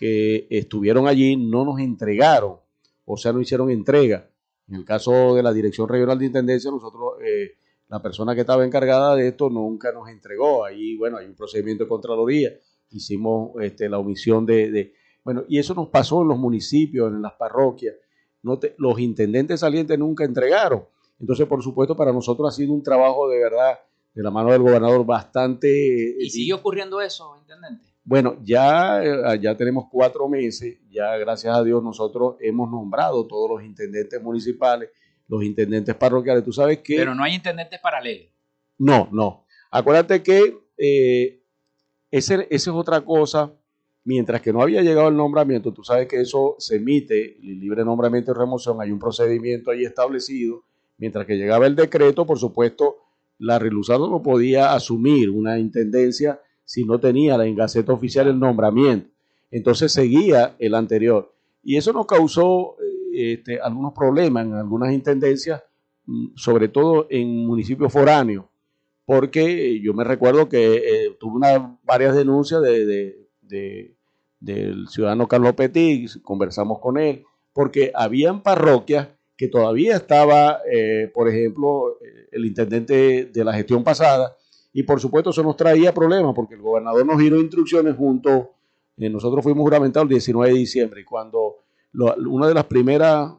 que 0.01 0.47
estuvieron 0.49 1.07
allí 1.07 1.37
no 1.37 1.63
nos 1.63 1.79
entregaron, 1.79 2.57
o 3.05 3.17
sea, 3.17 3.31
no 3.31 3.39
hicieron 3.39 3.69
entrega. 3.69 4.27
En 4.67 4.75
el 4.75 4.83
caso 4.83 5.35
de 5.35 5.43
la 5.43 5.53
Dirección 5.53 5.87
Regional 5.87 6.17
de 6.17 6.25
Intendencia, 6.25 6.71
nosotros, 6.71 7.13
eh, 7.23 7.51
la 7.87 8.01
persona 8.01 8.33
que 8.33 8.41
estaba 8.41 8.65
encargada 8.65 9.15
de 9.15 9.27
esto 9.27 9.49
nunca 9.49 9.91
nos 9.91 10.09
entregó. 10.09 10.65
Ahí, 10.65 10.97
bueno, 10.97 11.17
hay 11.17 11.27
un 11.27 11.35
procedimiento 11.35 11.83
de 11.83 11.89
Contraloría 11.89 12.51
hicimos 12.91 13.51
este, 13.61 13.89
la 13.89 13.97
omisión 13.97 14.45
de, 14.45 14.93
Bueno, 15.23 15.43
y 15.47 15.59
eso 15.59 15.73
nos 15.73 15.89
pasó 15.89 16.21
en 16.21 16.29
los 16.29 16.37
municipios, 16.37 17.11
en 17.11 17.21
las 17.21 17.33
parroquias. 17.33 17.95
No 18.43 18.59
los 18.77 18.99
intendentes 18.99 19.59
salientes 19.59 19.97
nunca 19.97 20.23
entregaron. 20.25 20.85
Entonces, 21.19 21.47
por 21.47 21.61
supuesto, 21.61 21.95
para 21.95 22.11
nosotros 22.11 22.49
ha 22.49 22.55
sido 22.55 22.73
un 22.73 22.81
trabajo 22.81 23.29
de 23.29 23.37
verdad, 23.37 23.79
de 24.13 24.23
la 24.23 24.31
mano 24.31 24.51
del 24.51 24.63
gobernador, 24.63 25.05
bastante... 25.05 26.15
¿Y 26.19 26.29
sigue 26.29 26.53
ocurriendo 26.53 26.99
eso, 27.01 27.37
intendente? 27.39 27.85
Bueno, 28.03 28.37
ya, 28.43 29.03
eh, 29.03 29.39
ya 29.39 29.55
tenemos 29.55 29.85
cuatro 29.91 30.27
meses, 30.27 30.77
ya 30.89 31.15
gracias 31.17 31.55
a 31.55 31.63
Dios 31.63 31.83
nosotros 31.83 32.35
hemos 32.39 32.69
nombrado 32.69 33.27
todos 33.27 33.49
los 33.49 33.63
intendentes 33.63 34.21
municipales, 34.21 34.89
los 35.27 35.43
intendentes 35.43 35.95
parroquiales, 35.95 36.43
tú 36.43 36.51
sabes 36.51 36.79
que... 36.79 36.95
Pero 36.97 37.13
no 37.13 37.23
hay 37.23 37.35
intendentes 37.35 37.79
paralelos. 37.79 38.27
No, 38.77 39.07
no. 39.11 39.45
Acuérdate 39.69 40.23
que 40.23 40.57
eh, 40.77 41.43
esa 42.09 42.43
es 42.49 42.67
otra 42.67 43.01
cosa. 43.01 43.53
Mientras 44.03 44.41
que 44.41 44.51
no 44.51 44.63
había 44.63 44.81
llegado 44.81 45.09
el 45.09 45.15
nombramiento, 45.15 45.71
tú 45.71 45.83
sabes 45.83 46.07
que 46.07 46.19
eso 46.21 46.55
se 46.57 46.77
emite, 46.77 47.37
libre 47.39 47.85
nombramiento 47.85 48.31
y 48.31 48.33
remoción, 48.33 48.81
hay 48.81 48.91
un 48.91 48.97
procedimiento 48.97 49.69
ahí 49.69 49.83
establecido. 49.83 50.63
Mientras 50.97 51.27
que 51.27 51.37
llegaba 51.37 51.67
el 51.67 51.75
decreto, 51.75 52.25
por 52.25 52.39
supuesto, 52.39 52.97
la 53.37 53.59
Reluzado 53.59 54.09
no 54.09 54.23
podía 54.23 54.73
asumir 54.73 55.29
una 55.29 55.59
intendencia 55.59 56.41
si 56.65 56.83
no 56.85 56.99
tenía 56.99 57.35
en 57.45 57.55
Gaceta 57.55 57.93
Oficial 57.93 58.27
el 58.27 58.39
nombramiento. 58.39 59.09
Entonces 59.49 59.91
seguía 59.91 60.55
el 60.59 60.75
anterior. 60.75 61.33
Y 61.63 61.77
eso 61.77 61.93
nos 61.93 62.05
causó 62.05 62.77
eh, 63.13 63.33
este, 63.33 63.59
algunos 63.59 63.93
problemas 63.93 64.45
en 64.45 64.53
algunas 64.53 64.93
intendencias, 64.93 65.61
mm, 66.05 66.29
sobre 66.35 66.69
todo 66.69 67.07
en 67.09 67.45
municipios 67.45 67.91
foráneos 67.91 68.45
porque 69.11 69.81
yo 69.81 69.93
me 69.93 70.05
recuerdo 70.05 70.47
que 70.47 70.75
eh, 70.75 71.17
tuve 71.19 71.45
varias 71.83 72.15
denuncias 72.15 72.61
de, 72.61 73.27
del 74.39 74.87
ciudadano 74.87 75.27
Carlos 75.27 75.53
Petit, 75.53 76.21
conversamos 76.21 76.79
con 76.79 76.97
él, 76.97 77.25
porque 77.51 77.91
habían 77.93 78.41
parroquias 78.41 79.09
que 79.35 79.49
todavía 79.49 79.97
estaba, 79.97 80.59
eh, 80.71 81.11
por 81.13 81.27
ejemplo, 81.27 81.97
eh, 82.01 82.29
el 82.31 82.45
intendente 82.45 83.25
de 83.25 83.43
la 83.43 83.53
gestión 83.53 83.83
pasada, 83.83 84.37
y 84.73 84.83
por 84.83 84.99
supuesto 84.99 85.31
eso 85.31 85.43
nos 85.43 85.57
traía 85.57 85.93
problemas, 85.93 86.33
porque 86.35 86.55
el 86.55 86.61
gobernador 86.61 87.05
nos 87.05 87.17
dio 87.17 87.39
instrucciones 87.39 87.95
junto, 87.95 88.51
nosotros 88.97 89.43
fuimos 89.43 89.63
juramentados 89.63 90.05
el 90.05 90.09
19 90.09 90.53
de 90.53 90.59
diciembre, 90.59 91.01
y 91.01 91.03
cuando 91.03 91.57
una 91.93 92.47
de 92.47 92.53
las 92.53 92.65
primeras 92.65 93.31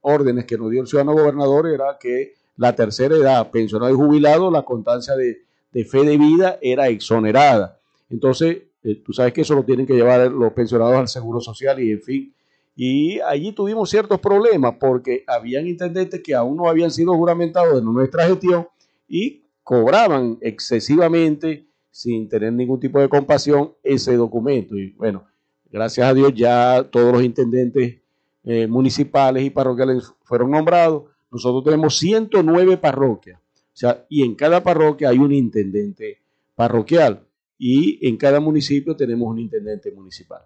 órdenes 0.00 0.44
que 0.44 0.56
nos 0.56 0.70
dio 0.70 0.80
el 0.80 0.86
ciudadano 0.86 1.12
gobernador 1.12 1.68
era 1.68 1.96
que 2.00 2.34
la 2.56 2.74
tercera 2.74 3.16
edad, 3.16 3.50
pensionado 3.50 3.92
y 3.92 3.96
jubilado, 3.96 4.50
la 4.50 4.62
constancia 4.62 5.14
de, 5.16 5.44
fe 5.84 6.04
de 6.04 6.16
vida 6.16 6.58
era 6.62 6.88
exonerada. 6.88 7.78
Entonces, 8.10 8.62
eh, 8.82 9.02
tú 9.04 9.12
sabes 9.12 9.32
que 9.32 9.40
eso 9.40 9.54
lo 9.54 9.64
tienen 9.64 9.86
que 9.86 9.94
llevar 9.94 10.30
los 10.30 10.52
pensionados 10.52 10.94
al 10.94 11.08
Seguro 11.08 11.40
Social 11.40 11.80
y 11.82 11.90
en 11.90 12.02
fin. 12.02 12.34
Y 12.76 13.20
allí 13.20 13.52
tuvimos 13.52 13.90
ciertos 13.90 14.20
problemas 14.20 14.74
porque 14.78 15.24
habían 15.26 15.66
intendentes 15.66 16.20
que 16.22 16.34
aún 16.34 16.56
no 16.56 16.68
habían 16.68 16.90
sido 16.90 17.14
juramentados 17.14 17.78
en 17.78 17.84
nuestra 17.84 18.26
gestión 18.26 18.66
y 19.08 19.43
cobraban 19.64 20.38
excesivamente 20.40 21.66
sin 21.90 22.28
tener 22.28 22.52
ningún 22.52 22.78
tipo 22.78 23.00
de 23.00 23.08
compasión 23.08 23.74
ese 23.82 24.14
documento. 24.14 24.76
Y 24.76 24.92
bueno, 24.92 25.24
gracias 25.70 26.06
a 26.06 26.14
Dios 26.14 26.32
ya 26.34 26.88
todos 26.92 27.12
los 27.12 27.24
intendentes 27.24 28.00
eh, 28.44 28.68
municipales 28.68 29.42
y 29.42 29.50
parroquiales 29.50 30.12
fueron 30.22 30.52
nombrados 30.52 31.04
nosotros 31.34 31.64
tenemos 31.64 31.98
109 31.98 32.76
parroquias, 32.76 33.40
o 33.40 33.76
sea, 33.76 34.06
y 34.08 34.22
en 34.22 34.36
cada 34.36 34.62
parroquia 34.62 35.08
hay 35.08 35.18
un 35.18 35.32
intendente 35.32 36.22
parroquial 36.54 37.26
y 37.58 38.06
en 38.06 38.16
cada 38.16 38.38
municipio 38.38 38.94
tenemos 38.94 39.28
un 39.28 39.40
intendente 39.40 39.90
municipal. 39.90 40.42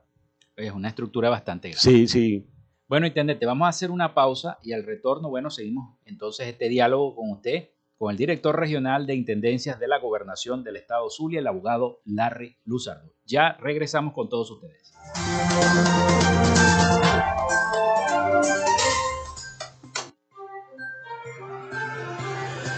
Es 0.57 0.73
una 0.73 0.89
estructura 0.89 1.29
bastante 1.29 1.69
grande. 1.69 1.83
Sí, 1.83 2.09
sí. 2.09 2.47
Bueno, 2.89 3.07
intendente, 3.07 3.45
vamos 3.45 3.67
a 3.67 3.69
hacer 3.69 3.91
una 3.91 4.15
pausa 4.15 4.57
y 4.63 4.73
al 4.73 4.83
retorno, 4.83 5.29
bueno, 5.29 5.51
seguimos 5.51 5.99
entonces 6.07 6.49
este 6.49 6.71
diálogo 6.71 7.15
con 7.15 7.33
usted, 7.33 7.69
con 7.99 8.13
el 8.13 8.17
director 8.17 8.57
regional 8.57 9.07
de 9.07 9.17
Intendencias 9.17 9.81
de 9.81 9.89
la 9.89 9.99
Gobernación 9.99 10.63
del 10.63 10.77
Estado 10.77 11.11
Zulia, 11.11 11.41
el 11.41 11.47
abogado 11.49 12.01
Larry 12.05 12.57
Luzardo. 12.65 13.13
Ya 13.27 13.57
regresamos 13.61 14.15
con 14.15 14.29
todos 14.29 14.51
ustedes. 14.53 14.95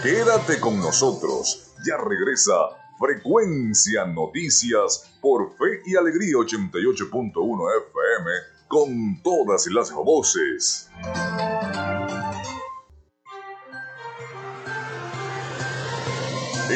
Quédate 0.01 0.59
con 0.59 0.79
nosotros. 0.79 1.75
Ya 1.85 1.97
regresa 1.97 2.53
Frecuencia 2.99 4.05
Noticias 4.05 5.17
por 5.21 5.51
Fe 5.55 5.81
y 5.85 5.95
Alegría 5.95 6.33
88.1 6.37 7.69
FM 7.89 8.31
con 8.67 9.21
todas 9.21 9.67
las 9.67 9.91
voces. 9.91 10.89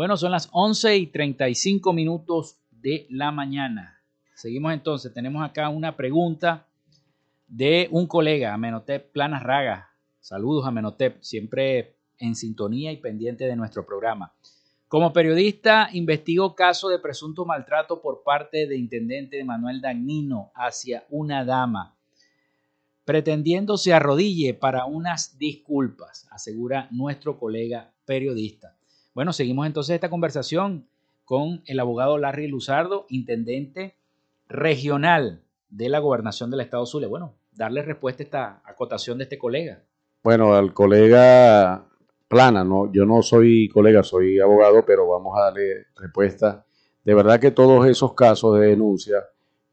Bueno, 0.00 0.16
son 0.16 0.32
las 0.32 0.48
11 0.52 0.96
y 0.96 1.06
35 1.08 1.92
minutos 1.92 2.56
de 2.70 3.06
la 3.10 3.32
mañana. 3.32 4.02
Seguimos 4.34 4.72
entonces. 4.72 5.12
Tenemos 5.12 5.44
acá 5.44 5.68
una 5.68 5.94
pregunta 5.94 6.66
de 7.46 7.86
un 7.90 8.06
colega, 8.06 8.54
Amenotep 8.54 9.12
Planas 9.12 9.42
Raga. 9.42 9.90
Saludos, 10.18 10.64
Amenotep, 10.66 11.20
siempre 11.20 11.98
en 12.16 12.34
sintonía 12.34 12.92
y 12.92 12.96
pendiente 12.96 13.44
de 13.44 13.56
nuestro 13.56 13.84
programa. 13.84 14.32
Como 14.88 15.12
periodista, 15.12 15.90
investigo 15.92 16.54
caso 16.54 16.88
de 16.88 16.98
presunto 16.98 17.44
maltrato 17.44 18.00
por 18.00 18.22
parte 18.22 18.66
de 18.66 18.78
intendente 18.78 19.44
Manuel 19.44 19.82
Dagnino 19.82 20.50
hacia 20.54 21.04
una 21.10 21.44
dama, 21.44 21.94
pretendiendo 23.04 23.76
se 23.76 23.92
arrodille 23.92 24.54
para 24.54 24.86
unas 24.86 25.36
disculpas, 25.36 26.26
asegura 26.30 26.88
nuestro 26.90 27.38
colega 27.38 27.92
periodista. 28.06 28.79
Bueno, 29.20 29.34
seguimos 29.34 29.66
entonces 29.66 29.96
esta 29.96 30.08
conversación 30.08 30.88
con 31.26 31.60
el 31.66 31.78
abogado 31.78 32.16
Larry 32.16 32.48
Luzardo, 32.48 33.04
intendente 33.10 33.98
regional 34.48 35.42
de 35.68 35.90
la 35.90 35.98
gobernación 35.98 36.50
del 36.50 36.60
estado 36.60 36.86
Zulia. 36.86 37.06
Bueno, 37.06 37.34
darle 37.52 37.82
respuesta 37.82 38.22
a 38.22 38.24
esta 38.24 38.62
acotación 38.64 39.18
de 39.18 39.24
este 39.24 39.36
colega. 39.36 39.82
Bueno, 40.24 40.54
al 40.54 40.72
colega 40.72 41.86
Plana, 42.28 42.64
no, 42.64 42.90
yo 42.90 43.04
no 43.04 43.20
soy 43.20 43.68
colega, 43.68 44.02
soy 44.02 44.40
abogado, 44.40 44.86
pero 44.86 45.06
vamos 45.06 45.36
a 45.36 45.42
darle 45.42 45.88
respuesta. 45.96 46.64
De 47.04 47.12
verdad 47.12 47.38
que 47.38 47.50
todos 47.50 47.86
esos 47.88 48.14
casos 48.14 48.58
de 48.58 48.68
denuncia, 48.68 49.18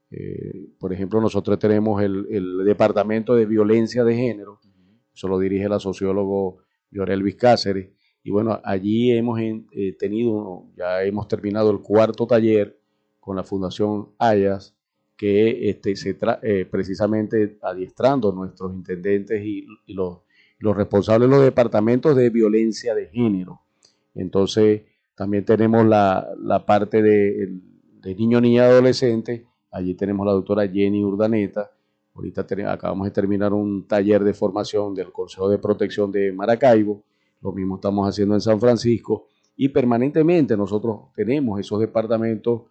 Eh, 0.09 0.69
por 0.79 0.91
ejemplo, 0.93 1.21
nosotros 1.21 1.57
tenemos 1.59 2.01
el, 2.01 2.65
Departamento 2.65 3.35
de 3.35 3.45
Violencia 3.45 4.03
de 4.03 4.15
Género, 4.15 4.59
eso 5.13 5.27
lo 5.27 5.39
dirige 5.39 5.69
la 5.69 5.79
sociólogo 5.79 6.59
Llorel 6.89 7.23
Vizcáceres, 7.23 7.89
y 8.23 8.31
bueno, 8.31 8.59
allí 8.63 9.11
hemos 9.11 9.39
eh, 9.39 9.95
tenido, 9.97 10.65
ya 10.75 11.03
hemos 11.03 11.27
terminado 11.27 11.71
el 11.71 11.79
cuarto 11.79 12.27
taller 12.27 12.79
con 13.19 13.35
la 13.35 13.43
Fundación 13.43 14.09
Ayas, 14.17 14.75
que 15.21 15.69
este, 15.69 15.95
se 15.95 16.17
eh, 16.41 16.65
precisamente 16.65 17.59
adiestrando 17.61 18.31
nuestros 18.31 18.73
intendentes 18.73 19.39
y, 19.45 19.67
los, 19.93 20.21
los, 20.57 20.75
responsables 20.75 21.29
de 21.29 21.35
los 21.35 21.45
departamentos 21.45 22.15
de 22.15 22.31
violencia 22.31 22.95
de 22.95 23.05
género. 23.05 23.61
Entonces, 24.15 24.81
también 25.13 25.45
tenemos 25.45 25.85
la, 25.85 26.27
la 26.39 26.65
parte 26.65 27.03
de, 27.03 27.55
de 28.01 28.15
niño, 28.15 28.41
niña, 28.41 28.63
adolescente. 28.63 29.45
Allí 29.69 29.93
tenemos 29.93 30.25
la 30.25 30.31
doctora 30.31 30.67
Jenny 30.67 31.03
Urdaneta. 31.03 31.69
Ahorita 32.15 32.43
acabamos 32.71 33.05
de 33.05 33.11
terminar 33.11 33.53
un 33.53 33.87
taller 33.87 34.23
de 34.23 34.33
formación 34.33 34.95
del 34.95 35.11
Consejo 35.11 35.49
de 35.49 35.59
Protección 35.59 36.11
de 36.11 36.31
Maracaibo. 36.31 37.03
Lo 37.43 37.51
mismo 37.51 37.75
estamos 37.75 38.09
haciendo 38.09 38.33
en 38.33 38.41
San 38.41 38.59
Francisco. 38.59 39.27
Y 39.55 39.69
permanentemente 39.69 40.57
nosotros 40.57 41.13
tenemos 41.13 41.59
esos 41.59 41.79
departamentos 41.79 42.63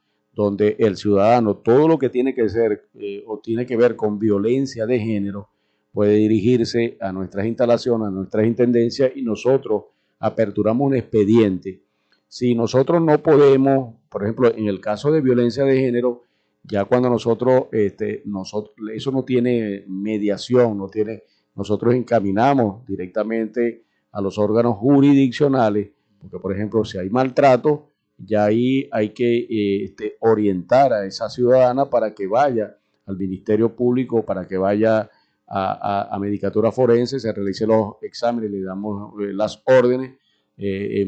donde 0.42 0.76
el 0.79 0.96
ciudadano, 0.96 1.57
todo 1.57 1.87
lo 1.87 1.98
que 1.98 2.09
tiene 2.09 2.35
que 2.35 2.48
ser 2.48 2.88
eh, 2.94 3.22
o 3.26 3.38
tiene 3.38 3.66
que 3.66 3.76
ver 3.76 3.94
con 3.94 4.18
violencia 4.18 4.87
de 4.87 4.98
género, 4.98 5.50
puede 5.92 6.14
dirigirse 6.14 6.96
a 7.00 7.12
nuestras 7.12 7.46
instalaciones, 7.46 8.09
a 8.09 8.11
nuestras 8.11 8.46
intendencias 8.46 9.12
y 9.14 9.22
nosotros 9.22 9.85
aperturamos 10.18 10.87
un 10.87 10.96
expediente. 10.96 11.83
Si 12.26 12.55
nosotros 12.55 13.03
no 13.03 13.22
podemos, 13.22 13.94
por 14.09 14.22
ejemplo, 14.22 14.55
en 14.55 14.66
el 14.66 14.81
caso 14.81 15.11
de 15.12 15.20
violencia 15.20 15.64
de 15.64 15.79
género, 15.79 16.22
ya 16.62 16.85
cuando 16.85 17.11
nosotros, 17.11 17.64
este, 17.72 18.22
nosotros 18.24 18.74
eso 18.94 19.11
no 19.11 19.24
tiene 19.24 19.85
mediación, 19.88 20.79
no 20.79 20.88
tiene, 20.88 21.24
nosotros 21.55 21.94
encaminamos 21.94 22.87
directamente 22.87 23.83
a 24.12 24.20
los 24.20 24.38
órganos 24.38 24.76
jurisdiccionales, 24.79 25.90
porque 26.20 26.38
por 26.38 26.55
ejemplo, 26.55 26.85
si 26.85 26.98
hay 26.98 27.11
maltrato, 27.11 27.89
ya 28.24 28.44
ahí 28.44 28.88
hay 28.92 29.11
que 29.11 29.38
eh, 29.38 29.85
este, 29.85 30.16
orientar 30.20 30.92
a 30.92 31.06
esa 31.06 31.28
ciudadana 31.30 31.88
para 31.88 32.14
que 32.14 32.26
vaya 32.26 32.76
al 33.06 33.16
Ministerio 33.16 33.74
Público, 33.74 34.24
para 34.24 34.46
que 34.46 34.56
vaya 34.56 35.11
a, 35.52 36.16
Medicatura 36.20 36.70
Forense, 36.70 37.18
se 37.18 37.33
realice 37.33 37.66
los 37.66 37.94
exámenes, 38.02 38.52
le 38.52 38.62
damos 38.62 39.14
eh, 39.20 39.33
las 39.33 39.61
órdenes, 39.64 40.12
eh, 40.56 41.06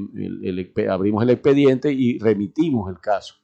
abrimos 0.90 1.22
el 1.22 1.30
expediente 1.30 1.92
y 1.92 2.18
remitimos 2.18 2.90
el 2.90 2.98
caso. 2.98 3.36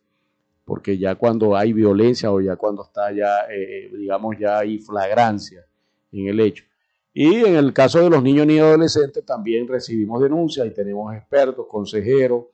Porque 0.64 0.98
ya 0.98 1.14
cuando 1.14 1.56
hay 1.56 1.72
violencia 1.72 2.32
o 2.32 2.40
ya 2.40 2.56
cuando 2.56 2.82
está 2.82 3.12
ya, 3.12 3.46
digamos, 3.92 4.36
ya 4.38 4.58
hay 4.58 4.78
flagrancia 4.78 5.64
en 6.12 6.28
el 6.28 6.40
hecho. 6.40 6.64
Y 7.14 7.36
en 7.36 7.54
el 7.56 7.72
caso 7.72 8.00
de 8.00 8.10
los 8.10 8.22
niños 8.22 8.46
y 8.48 8.58
adolescentes 8.58 9.24
también 9.24 9.66
recibimos 9.66 10.20
denuncias 10.20 10.66
y 10.66 10.70
tenemos 10.70 11.14
expertos, 11.14 11.66
consejeros, 11.68 12.46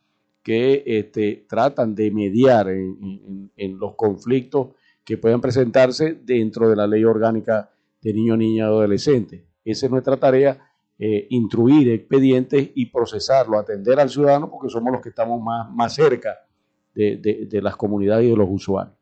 que 0.44 0.83
este, 0.87 1.46
tratan 1.48 1.94
de 1.94 2.11
mediar 2.11 2.68
en, 2.68 3.78
los 3.78 3.94
conflictos 3.96 4.68
que 5.02 5.16
puedan 5.16 5.40
presentarse 5.40 6.18
dentro 6.22 6.68
de 6.68 6.76
la 6.76 6.87
ley 6.87 7.02
orgánica 7.02 7.70
de 8.02 8.12
niños, 8.12 8.37
niñas 8.37 8.66
y 8.66 8.68
adolescentes. 8.68 9.42
Esa 9.64 9.87
es 9.87 9.90
nuestra 9.90 10.18
tarea, 10.18 10.70
eh, 10.98 11.26
instruir 11.30 11.88
expedientes 11.88 12.70
y 12.74 12.87
procesarlo, 12.87 13.59
atender 13.59 13.98
al 13.98 14.11
ciudadano 14.11 14.50
porque 14.50 14.68
somos 14.68 14.92
los 14.92 15.00
que 15.00 15.09
estamos 15.09 15.42
más, 15.42 15.70
más 15.72 15.94
cerca 15.94 16.46
de, 16.94 17.16
de 17.50 17.62
las 17.62 17.74
comunidades 17.74 18.26
y 18.26 18.30
de 18.30 18.37
los 18.37 18.48
usuarios. 18.48 18.94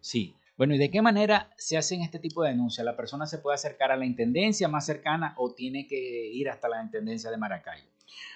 Sí, 0.00 0.34
bueno, 0.56 0.74
¿y 0.74 0.78
de 0.78 0.90
qué 0.90 1.02
manera 1.02 1.50
se 1.56 1.76
hacen 1.76 2.00
este 2.00 2.18
tipo 2.18 2.42
de 2.42 2.50
denuncias? 2.50 2.84
¿La 2.84 2.96
persona 2.96 3.26
se 3.26 3.38
puede 3.38 3.54
acercar 3.54 3.92
a 3.92 3.96
la 3.96 4.06
intendencia 4.06 4.66
más 4.66 4.86
cercana 4.86 5.34
o 5.36 5.52
tiene 5.52 5.86
que 5.86 5.96
ir 6.32 6.48
hasta 6.48 6.68
la 6.68 6.82
intendencia 6.82 7.30
de 7.30 7.36
Maracaibo? 7.36 7.88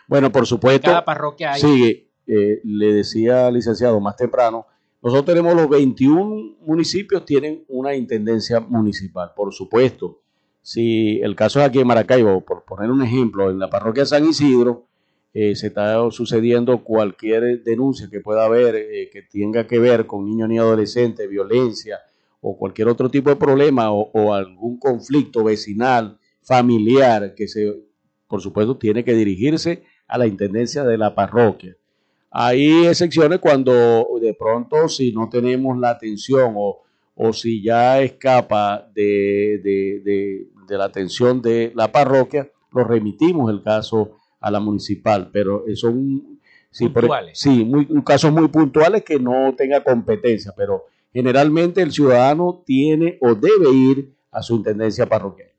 Bueno, 0.07 0.31
por 0.31 0.47
supuesto. 0.47 0.89
Cada 0.89 1.05
parroquia 1.05 1.53
hay. 1.53 1.61
Sí, 1.61 2.11
eh, 2.27 2.61
le 2.65 2.95
decía 2.95 3.47
al 3.47 3.55
licenciado 3.55 4.01
más 4.01 4.17
temprano, 4.17 4.67
nosotros 5.03 5.27
tenemos 5.27 5.55
los 5.55 5.69
21 5.69 6.57
municipios, 6.63 7.27
tienen 7.27 7.65
una 7.69 7.95
intendencia 7.95 8.61
municipal, 8.61 9.33
por 9.37 9.53
supuesto. 9.53 10.23
Si 10.63 11.21
el 11.21 11.37
caso 11.37 11.61
es 11.61 11.67
aquí 11.67 11.79
en 11.81 11.87
Maracaibo, 11.87 12.41
por 12.41 12.65
poner 12.65 12.91
un 12.91 13.03
ejemplo, 13.03 13.51
en 13.51 13.59
la 13.59 13.69
parroquia 13.69 14.07
San 14.07 14.25
Isidro, 14.27 14.87
eh, 15.35 15.57
se 15.57 15.67
está 15.67 16.11
sucediendo 16.11 16.83
cualquier 16.83 17.63
denuncia 17.63 18.09
que 18.09 18.21
pueda 18.21 18.47
haber 18.47 18.77
eh, 18.77 19.11
que 19.13 19.21
tenga 19.23 19.67
que 19.67 19.79
ver 19.79 20.07
con 20.07 20.25
niños 20.25 20.49
ni 20.49 20.59
adolescentes, 20.59 21.29
violencia 21.29 21.99
o 22.41 22.57
cualquier 22.57 22.89
otro 22.89 23.11
tipo 23.11 23.31
de 23.31 23.37
problema 23.37 23.91
o, 23.91 24.11
o, 24.13 24.33
algún 24.33 24.79
conflicto 24.79 25.45
vecinal, 25.45 26.19
familiar, 26.41 27.35
que 27.35 27.49
se, 27.49 27.75
por 28.27 28.41
supuesto, 28.41 28.79
tiene 28.79 29.05
que 29.05 29.13
dirigirse 29.13 29.83
a 30.07 30.19
la 30.19 30.27
intendencia 30.27 30.85
de 30.85 30.97
la 30.97 31.15
parroquia. 31.15 31.77
Hay 32.37 32.87
excepciones 32.87 33.39
cuando 33.39 34.09
de 34.21 34.35
pronto 34.35 34.89
si 34.89 35.13
no 35.13 35.29
tenemos 35.29 35.79
la 35.79 35.91
atención 35.91 36.55
o, 36.57 36.83
o 37.15 37.33
si 37.33 37.63
ya 37.63 38.01
escapa 38.01 38.91
de, 38.93 39.61
de, 39.63 40.77
la 40.77 40.87
atención 40.87 41.41
de 41.41 41.71
la 41.77 41.93
parroquia, 41.93 42.51
lo 42.73 42.83
remitimos 42.83 43.53
el 43.53 43.63
caso 43.63 44.17
a 44.41 44.51
la 44.51 44.59
municipal, 44.59 45.31
pero 45.33 45.63
son 45.77 46.41
sí, 46.73 46.93
sí 47.35 47.65
muy, 47.65 47.87
casos 48.03 48.33
muy 48.33 48.49
puntuales 48.49 49.05
que 49.05 49.21
no 49.21 49.55
tenga 49.57 49.85
competencia, 49.85 50.53
pero 50.57 50.87
generalmente 51.13 51.83
el 51.83 51.93
ciudadano 51.93 52.65
tiene 52.67 53.17
o 53.21 53.37
debe 53.37 53.71
ir 53.71 54.13
a 54.33 54.43
su 54.43 54.57
intendencia 54.57 55.07
parroquial. 55.07 55.51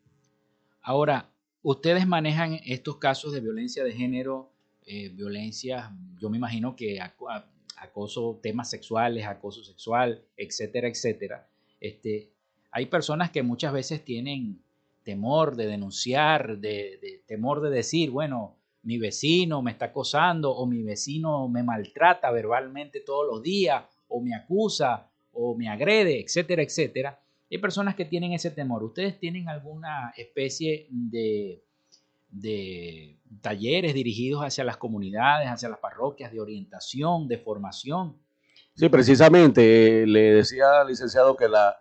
Ahora, 0.81 1.29
ustedes 1.61 2.05
manejan 2.05 2.59
estos 2.65 2.97
casos 2.97 3.31
de 3.31 3.39
violencia 3.39 3.85
de 3.85 3.93
género 3.93 4.51
eh, 4.85 5.09
violencia, 5.09 5.91
yo 6.19 6.29
me 6.29 6.37
imagino 6.37 6.75
que 6.75 6.99
acoso, 7.01 8.39
temas 8.41 8.69
sexuales, 8.69 9.25
acoso 9.25 9.63
sexual, 9.63 10.23
etcétera, 10.37 10.87
etcétera. 10.87 11.49
Este, 11.79 12.31
hay 12.71 12.85
personas 12.85 13.31
que 13.31 13.41
muchas 13.41 13.73
veces 13.73 14.03
tienen 14.03 14.61
temor 15.03 15.55
de 15.55 15.67
denunciar, 15.67 16.57
de, 16.59 17.23
temor 17.25 17.61
de 17.61 17.69
decir, 17.69 18.11
bueno, 18.11 18.57
mi 18.83 18.97
vecino 18.97 19.61
me 19.61 19.71
está 19.71 19.85
acosando 19.85 20.51
o 20.51 20.65
mi 20.65 20.83
vecino 20.83 21.47
me 21.47 21.63
maltrata 21.63 22.29
verbalmente 22.31 22.99
todos 22.99 23.25
los 23.27 23.41
días 23.41 23.83
o 24.07 24.21
me 24.21 24.35
acusa 24.35 25.09
o 25.31 25.55
me 25.55 25.67
agrede, 25.69 26.19
etcétera, 26.19 26.61
etcétera. 26.61 27.19
Hay 27.51 27.57
personas 27.57 27.95
que 27.95 28.05
tienen 28.05 28.33
ese 28.33 28.51
temor. 28.51 28.83
¿Ustedes 28.83 29.19
tienen 29.19 29.47
alguna 29.47 30.13
especie 30.17 30.87
de, 30.89 31.63
de 32.35 33.17
talleres 33.41 33.93
dirigidos 33.93 34.41
hacia 34.41 34.63
las 34.63 34.77
comunidades, 34.77 35.47
hacia 35.47 35.69
las 35.69 35.79
parroquias, 35.79 36.31
de 36.31 36.41
orientación, 36.41 37.27
de 37.27 37.37
formación. 37.37 38.17
Sí, 38.75 38.89
precisamente, 38.89 40.03
eh, 40.03 40.07
le 40.07 40.33
decía 40.33 40.81
al 40.81 40.87
licenciado 40.87 41.37
que 41.37 41.47
la, 41.47 41.77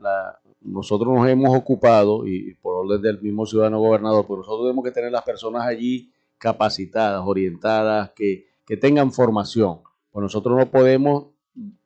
nosotros 0.60 1.12
nos 1.12 1.28
hemos 1.28 1.56
ocupado, 1.56 2.26
y 2.26 2.54
por 2.54 2.86
orden 2.86 3.02
del 3.02 3.20
mismo 3.20 3.46
ciudadano 3.46 3.80
gobernador, 3.80 4.24
pero 4.26 4.38
nosotros 4.38 4.66
tenemos 4.66 4.84
que 4.84 4.92
tener 4.92 5.10
las 5.10 5.22
personas 5.22 5.66
allí 5.66 6.12
capacitadas, 6.38 7.22
orientadas, 7.24 8.10
que, 8.14 8.46
tengan 8.80 9.12
formación. 9.12 9.80
Pues 10.10 10.22
nosotros 10.22 10.56
no 10.56 10.70
podemos 10.70 11.26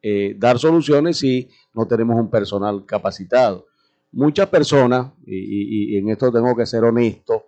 eh, 0.00 0.34
dar 0.38 0.58
soluciones 0.58 1.16
si 1.18 1.48
no 1.74 1.88
tenemos 1.88 2.16
un 2.16 2.30
personal 2.30 2.84
capacitado. 2.86 3.66
Muchas 4.12 4.48
personas, 4.48 5.12
y, 5.26 5.96
en 5.96 6.08
esto 6.10 6.30
tengo 6.30 6.54
que 6.54 6.66
ser 6.66 6.84
honesto, 6.84 7.46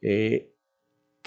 eh, 0.00 0.52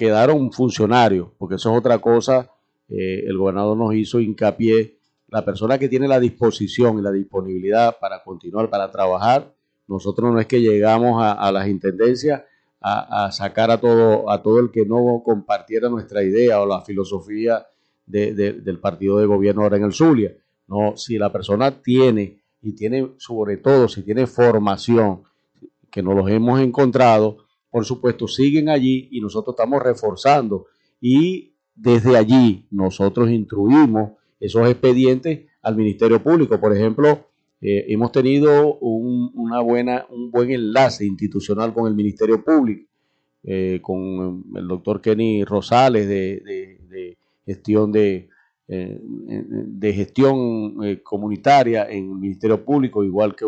quedaron 0.01 0.51
funcionarios, 0.51 1.27
porque 1.37 1.55
eso 1.57 1.71
es 1.71 1.77
otra 1.77 1.99
cosa. 1.99 2.49
Eh, 2.89 3.23
el 3.27 3.37
gobernador 3.37 3.77
nos 3.77 3.93
hizo 3.93 4.19
hincapié, 4.19 4.97
la 5.27 5.45
persona 5.45 5.77
que 5.77 5.87
tiene 5.87 6.07
la 6.07 6.19
disposición 6.19 6.97
y 6.97 7.03
la 7.03 7.11
disponibilidad 7.11 7.99
para 7.99 8.23
continuar, 8.23 8.67
para 8.67 8.89
trabajar, 8.89 9.53
nosotros 9.87 10.33
no 10.33 10.39
es 10.39 10.47
que 10.47 10.59
llegamos 10.59 11.21
a, 11.23 11.51
las 11.51 11.67
intendencias 11.67 12.41
a, 12.81 13.31
sacar 13.31 13.69
a 13.69 13.77
todo, 13.77 14.27
a 14.31 14.41
todo 14.41 14.59
el 14.59 14.71
que 14.71 14.87
no 14.87 15.21
compartiera 15.23 15.87
nuestra 15.87 16.23
idea 16.23 16.59
o 16.61 16.65
la 16.65 16.81
filosofía 16.81 17.67
del 18.07 18.79
partido 18.81 19.19
de 19.19 19.27
gobierno 19.27 19.61
ahora 19.61 19.77
en 19.77 19.83
el 19.83 19.93
Zulia. 19.93 20.35
No, 20.67 20.97
si 20.97 21.19
la 21.19 21.31
persona 21.31 21.79
tiene, 21.79 22.41
y 22.63 22.73
tiene 22.73 23.11
sobre 23.17 23.57
todo, 23.57 23.87
si 23.87 24.01
tiene 24.01 24.25
formación, 24.25 25.21
que 25.91 26.01
nos 26.01 26.15
los 26.15 26.27
hemos 26.31 26.59
encontrado, 26.59 27.45
por 27.71 27.85
supuesto, 27.85 28.27
siguen 28.27 28.69
allí 28.69 29.07
y 29.11 29.21
nosotros 29.21 29.55
estamos 29.57 29.81
reforzando. 29.81 30.67
Y 30.99 31.53
desde 31.73 32.17
allí 32.17 32.67
nosotros 32.69 33.31
instruimos 33.31 34.11
esos 34.39 34.69
expedientes 34.69 35.47
al 35.61 35.75
Ministerio 35.75 36.21
Público. 36.21 36.59
Por 36.59 36.75
ejemplo, 36.75 37.27
eh, 37.61 37.85
hemos 37.87 38.11
tenido 38.11 38.77
un, 38.79 39.31
una 39.35 39.61
buena, 39.61 40.05
un 40.09 40.29
buen 40.31 40.51
enlace 40.51 41.05
institucional 41.05 41.73
con 41.73 41.87
el 41.87 41.95
Ministerio 41.95 42.43
Público, 42.43 42.89
eh, 43.43 43.79
con 43.81 44.43
el 44.55 44.67
doctor 44.67 44.99
Kenny 44.99 45.45
Rosales 45.45 46.07
de, 46.07 47.17
gestión 47.45 47.91
de, 47.91 48.29
eh, 48.67 48.99
de 49.01 49.93
gestión 49.93 50.75
comunitaria 51.03 51.89
en 51.89 52.11
el 52.11 52.17
Ministerio 52.17 52.63
Público, 52.65 53.03
igual 53.03 53.35
que 53.35 53.45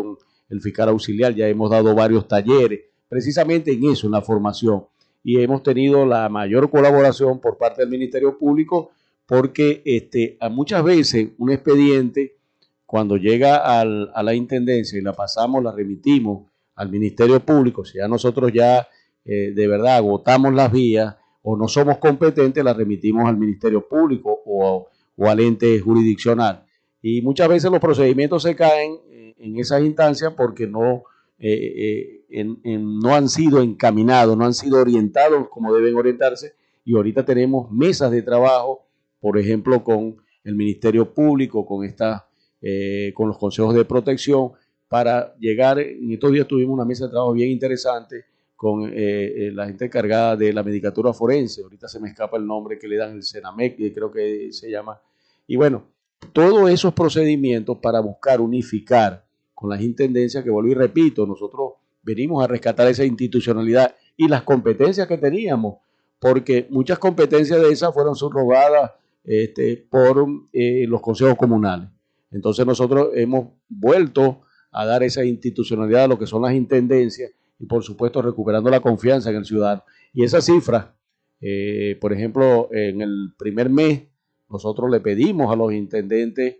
el 0.48 0.60
fiscal 0.60 0.88
auxiliar. 0.88 1.34
Ya 1.34 1.46
hemos 1.46 1.70
dado 1.70 1.94
varios 1.94 2.26
talleres 2.26 2.80
precisamente 3.14 3.70
en 3.70 3.92
eso, 3.92 4.08
en 4.08 4.12
la 4.12 4.22
formación. 4.22 4.86
Y 5.22 5.40
hemos 5.40 5.62
tenido 5.62 6.04
la 6.04 6.28
mayor 6.28 6.68
colaboración 6.68 7.40
por 7.40 7.56
parte 7.56 7.82
del 7.82 7.88
Ministerio 7.88 8.36
Público 8.36 8.90
porque 9.24 9.82
este, 9.84 10.36
muchas 10.50 10.82
veces 10.82 11.28
un 11.38 11.52
expediente, 11.52 12.38
cuando 12.84 13.16
llega 13.16 13.58
a 13.58 13.84
la 13.84 14.34
Intendencia 14.34 14.98
y 14.98 15.02
la 15.02 15.12
pasamos, 15.12 15.62
la 15.62 15.70
remitimos 15.70 16.50
al 16.74 16.90
Ministerio 16.90 17.38
Público, 17.38 17.84
si 17.84 17.98
ya 17.98 18.08
nosotros 18.08 18.50
ya 18.52 18.88
eh, 19.24 19.52
de 19.54 19.68
verdad 19.68 19.98
agotamos 19.98 20.52
las 20.52 20.72
vías 20.72 21.14
o 21.42 21.56
no 21.56 21.68
somos 21.68 21.98
competentes, 21.98 22.64
la 22.64 22.74
remitimos 22.74 23.28
al 23.28 23.36
Ministerio 23.36 23.86
Público 23.86 24.42
o, 24.44 24.88
al 25.24 25.38
ente 25.38 25.78
jurisdiccional. 25.78 26.64
Y 27.00 27.22
muchas 27.22 27.48
veces 27.48 27.70
los 27.70 27.78
procedimientos 27.78 28.42
se 28.42 28.56
caen 28.56 28.98
eh, 29.08 29.36
en 29.38 29.56
esas 29.60 29.84
instancias 29.84 30.32
porque 30.36 30.66
no 30.66 31.04
eh, 31.46 32.24
eh, 32.30 32.78
no 32.78 33.14
han 33.14 33.28
sido 33.28 33.60
encaminados, 33.60 34.34
no 34.34 34.46
han 34.46 34.54
sido 34.54 34.80
orientados 34.80 35.46
como 35.50 35.74
deben 35.74 35.94
orientarse 35.94 36.54
y 36.86 36.96
ahorita 36.96 37.22
tenemos 37.22 37.70
mesas 37.70 38.10
de 38.10 38.22
trabajo, 38.22 38.86
por 39.20 39.36
ejemplo, 39.36 39.84
con 39.84 40.16
el 40.42 40.54
Ministerio 40.54 41.12
Público, 41.12 41.66
con, 41.66 41.84
esta, 41.84 42.26
eh, 42.62 43.12
con 43.14 43.28
los 43.28 43.36
consejos 43.36 43.74
de 43.74 43.84
protección, 43.84 44.52
para 44.88 45.34
llegar, 45.36 45.78
en 45.80 46.12
estos 46.12 46.32
días 46.32 46.48
tuvimos 46.48 46.72
una 46.72 46.86
mesa 46.86 47.04
de 47.04 47.10
trabajo 47.10 47.34
bien 47.34 47.50
interesante 47.50 48.24
con 48.56 48.90
la 48.90 49.66
gente 49.66 49.84
encargada 49.84 50.36
de 50.36 50.50
la 50.50 50.62
medicatura 50.62 51.12
forense, 51.12 51.62
ahorita 51.62 51.88
se 51.88 52.00
me 52.00 52.08
escapa 52.08 52.38
el 52.38 52.46
nombre 52.46 52.78
que 52.78 52.88
le 52.88 52.96
dan 52.96 53.16
el 53.16 53.22
Senamec, 53.22 53.76
creo 53.76 54.10
que 54.10 54.50
se 54.50 54.70
llama, 54.70 54.98
y 55.46 55.56
bueno, 55.56 55.88
todos 56.32 56.70
esos 56.70 56.94
procedimientos 56.94 57.76
para 57.82 58.00
buscar 58.00 58.40
unificar 58.40 59.23
con 59.54 59.70
las 59.70 59.80
intendencias 59.80 60.42
que 60.42 60.50
vuelvo 60.50 60.70
y 60.70 60.74
repito, 60.74 61.26
nosotros 61.26 61.72
venimos 62.02 62.44
a 62.44 62.46
rescatar 62.46 62.88
esa 62.88 63.04
institucionalidad 63.04 63.94
y 64.16 64.28
las 64.28 64.42
competencias 64.42 65.06
que 65.06 65.18
teníamos, 65.18 65.76
porque 66.18 66.66
muchas 66.70 66.98
competencias 66.98 67.60
de 67.60 67.70
esas 67.70 67.92
fueron 67.94 68.14
subrogadas 68.14 68.92
este, 69.24 69.86
por 69.88 70.26
eh, 70.52 70.86
los 70.86 71.00
consejos 71.00 71.36
comunales. 71.36 71.88
Entonces 72.30 72.66
nosotros 72.66 73.10
hemos 73.14 73.48
vuelto 73.68 74.42
a 74.70 74.84
dar 74.84 75.02
esa 75.02 75.24
institucionalidad 75.24 76.04
a 76.04 76.08
lo 76.08 76.18
que 76.18 76.26
son 76.26 76.42
las 76.42 76.52
intendencias 76.52 77.30
y 77.58 77.66
por 77.66 77.82
supuesto 77.84 78.20
recuperando 78.20 78.70
la 78.70 78.80
confianza 78.80 79.30
en 79.30 79.36
el 79.36 79.44
ciudadano. 79.44 79.84
Y 80.12 80.24
esa 80.24 80.40
cifra, 80.40 80.96
eh, 81.40 81.96
por 82.00 82.12
ejemplo, 82.12 82.68
en 82.72 83.00
el 83.00 83.32
primer 83.38 83.70
mes 83.70 84.02
nosotros 84.48 84.90
le 84.90 85.00
pedimos 85.00 85.52
a 85.52 85.56
los 85.56 85.72
intendentes 85.72 86.56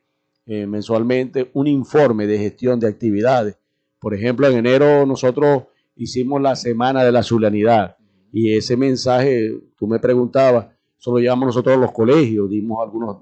eh, 0.46 0.66
mensualmente 0.66 1.50
un 1.54 1.66
informe 1.66 2.26
de 2.26 2.38
gestión 2.38 2.78
de 2.78 2.88
actividades. 2.88 3.56
Por 3.98 4.14
ejemplo, 4.14 4.46
en 4.48 4.58
enero 4.58 5.06
nosotros 5.06 5.64
hicimos 5.96 6.40
la 6.40 6.56
semana 6.56 7.04
de 7.04 7.12
la 7.12 7.22
zulianidad 7.22 7.96
y 8.32 8.56
ese 8.56 8.76
mensaje, 8.76 9.58
tú 9.76 9.86
me 9.86 9.98
preguntabas, 9.98 10.66
eso 10.98 11.12
lo 11.12 11.18
llevamos 11.18 11.46
nosotros 11.46 11.76
a 11.76 11.80
los 11.80 11.92
colegios, 11.92 12.50
dimos 12.50 12.82
algunos 12.82 13.18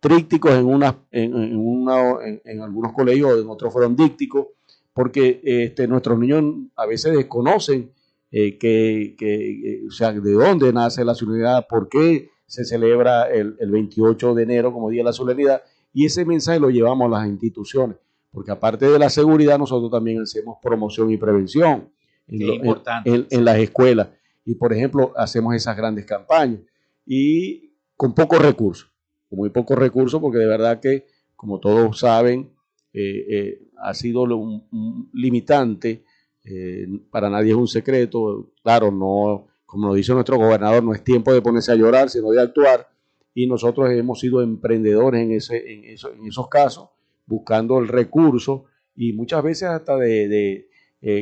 trípticos 0.00 0.52
en, 0.52 0.66
una, 0.66 0.96
en, 1.10 2.40
en, 2.44 2.60
algunos 2.60 2.92
colegios, 2.92 3.40
en 3.40 3.48
otros 3.48 3.72
fueron 3.72 3.96
dípticos, 3.96 4.46
porque 4.92 5.40
este, 5.42 5.88
nuestros 5.88 6.18
niños 6.18 6.44
a 6.76 6.86
veces 6.86 7.16
desconocen 7.16 7.90
eh, 8.30 8.56
que, 8.56 9.14
que, 9.18 9.82
o 9.86 9.90
sea, 9.90 10.12
de 10.12 10.32
dónde 10.32 10.72
nace 10.72 11.04
la 11.04 11.14
solemnidad, 11.14 11.66
por 11.68 11.88
qué 11.88 12.30
se 12.46 12.64
celebra 12.64 13.28
el, 13.30 13.56
el, 13.58 13.70
28 13.70 14.34
de 14.34 14.42
enero 14.42 14.72
como 14.72 14.90
Día 14.90 15.00
de 15.00 15.06
la 15.06 15.12
Solemnidad, 15.12 15.62
y 15.96 16.04
ese 16.04 16.24
mensaje 16.26 16.60
lo 16.60 16.68
llevamos 16.68 17.06
a 17.06 17.18
las 17.20 17.28
instituciones, 17.28 17.96
porque 18.30 18.50
aparte 18.50 18.86
de 18.86 18.98
la 18.98 19.08
seguridad, 19.08 19.58
nosotros 19.58 19.90
también 19.90 20.20
hacemos 20.20 20.58
promoción 20.62 21.10
y 21.10 21.16
prevención 21.16 21.88
en, 22.28 23.26
en 23.30 23.44
las 23.44 23.56
escuelas, 23.56 24.08
y 24.44 24.54
por 24.56 24.72
ejemplo, 24.74 25.12
hacemos 25.16 25.54
esas 25.54 25.76
grandes 25.76 26.04
campañas, 26.04 26.60
y 27.06 27.72
con 27.96 28.14
pocos 28.14 28.42
recursos 28.42 28.90
con 29.28 29.38
muy 29.38 29.50
pocos 29.50 29.78
recursos, 29.78 30.20
porque 30.20 30.38
de 30.38 30.46
verdad 30.46 30.80
que, 30.80 31.06
como 31.34 31.58
todos 31.58 31.98
saben, 31.98 32.50
eh, 32.92 33.24
eh, 33.28 33.68
ha 33.78 33.94
sido 33.94 34.22
un, 34.22 35.08
limitante, 35.12 36.04
eh, 36.44 36.86
para 37.10 37.28
nadie 37.28 37.50
es 37.50 37.56
un 37.56 37.68
secreto, 37.68 38.52
claro, 38.62 38.90
no, 38.90 39.46
como 39.64 39.88
lo 39.88 39.94
dice 39.94 40.12
nuestro 40.12 40.36
gobernador, 40.36 40.82
no 40.82 40.94
es 40.94 41.02
tiempo 41.02 41.32
de 41.32 41.42
ponerse 41.42 41.72
a 41.72 41.76
llorar, 41.76 42.08
sino 42.08 42.30
de 42.30 42.40
actuar, 42.40 42.88
y 43.36 43.46
nosotros 43.46 43.90
hemos 43.90 44.18
sido 44.18 44.40
emprendedores 44.40 45.22
en, 45.22 45.32
ese, 45.32 45.62
en, 45.70 46.26
esos 46.26 46.48
casos, 46.48 46.88
buscando 47.26 47.78
el 47.78 47.86
recurso 47.86 48.64
y 48.94 49.12
muchas 49.12 49.42
veces 49.42 49.64
hasta 49.64 49.98
de, 49.98 50.70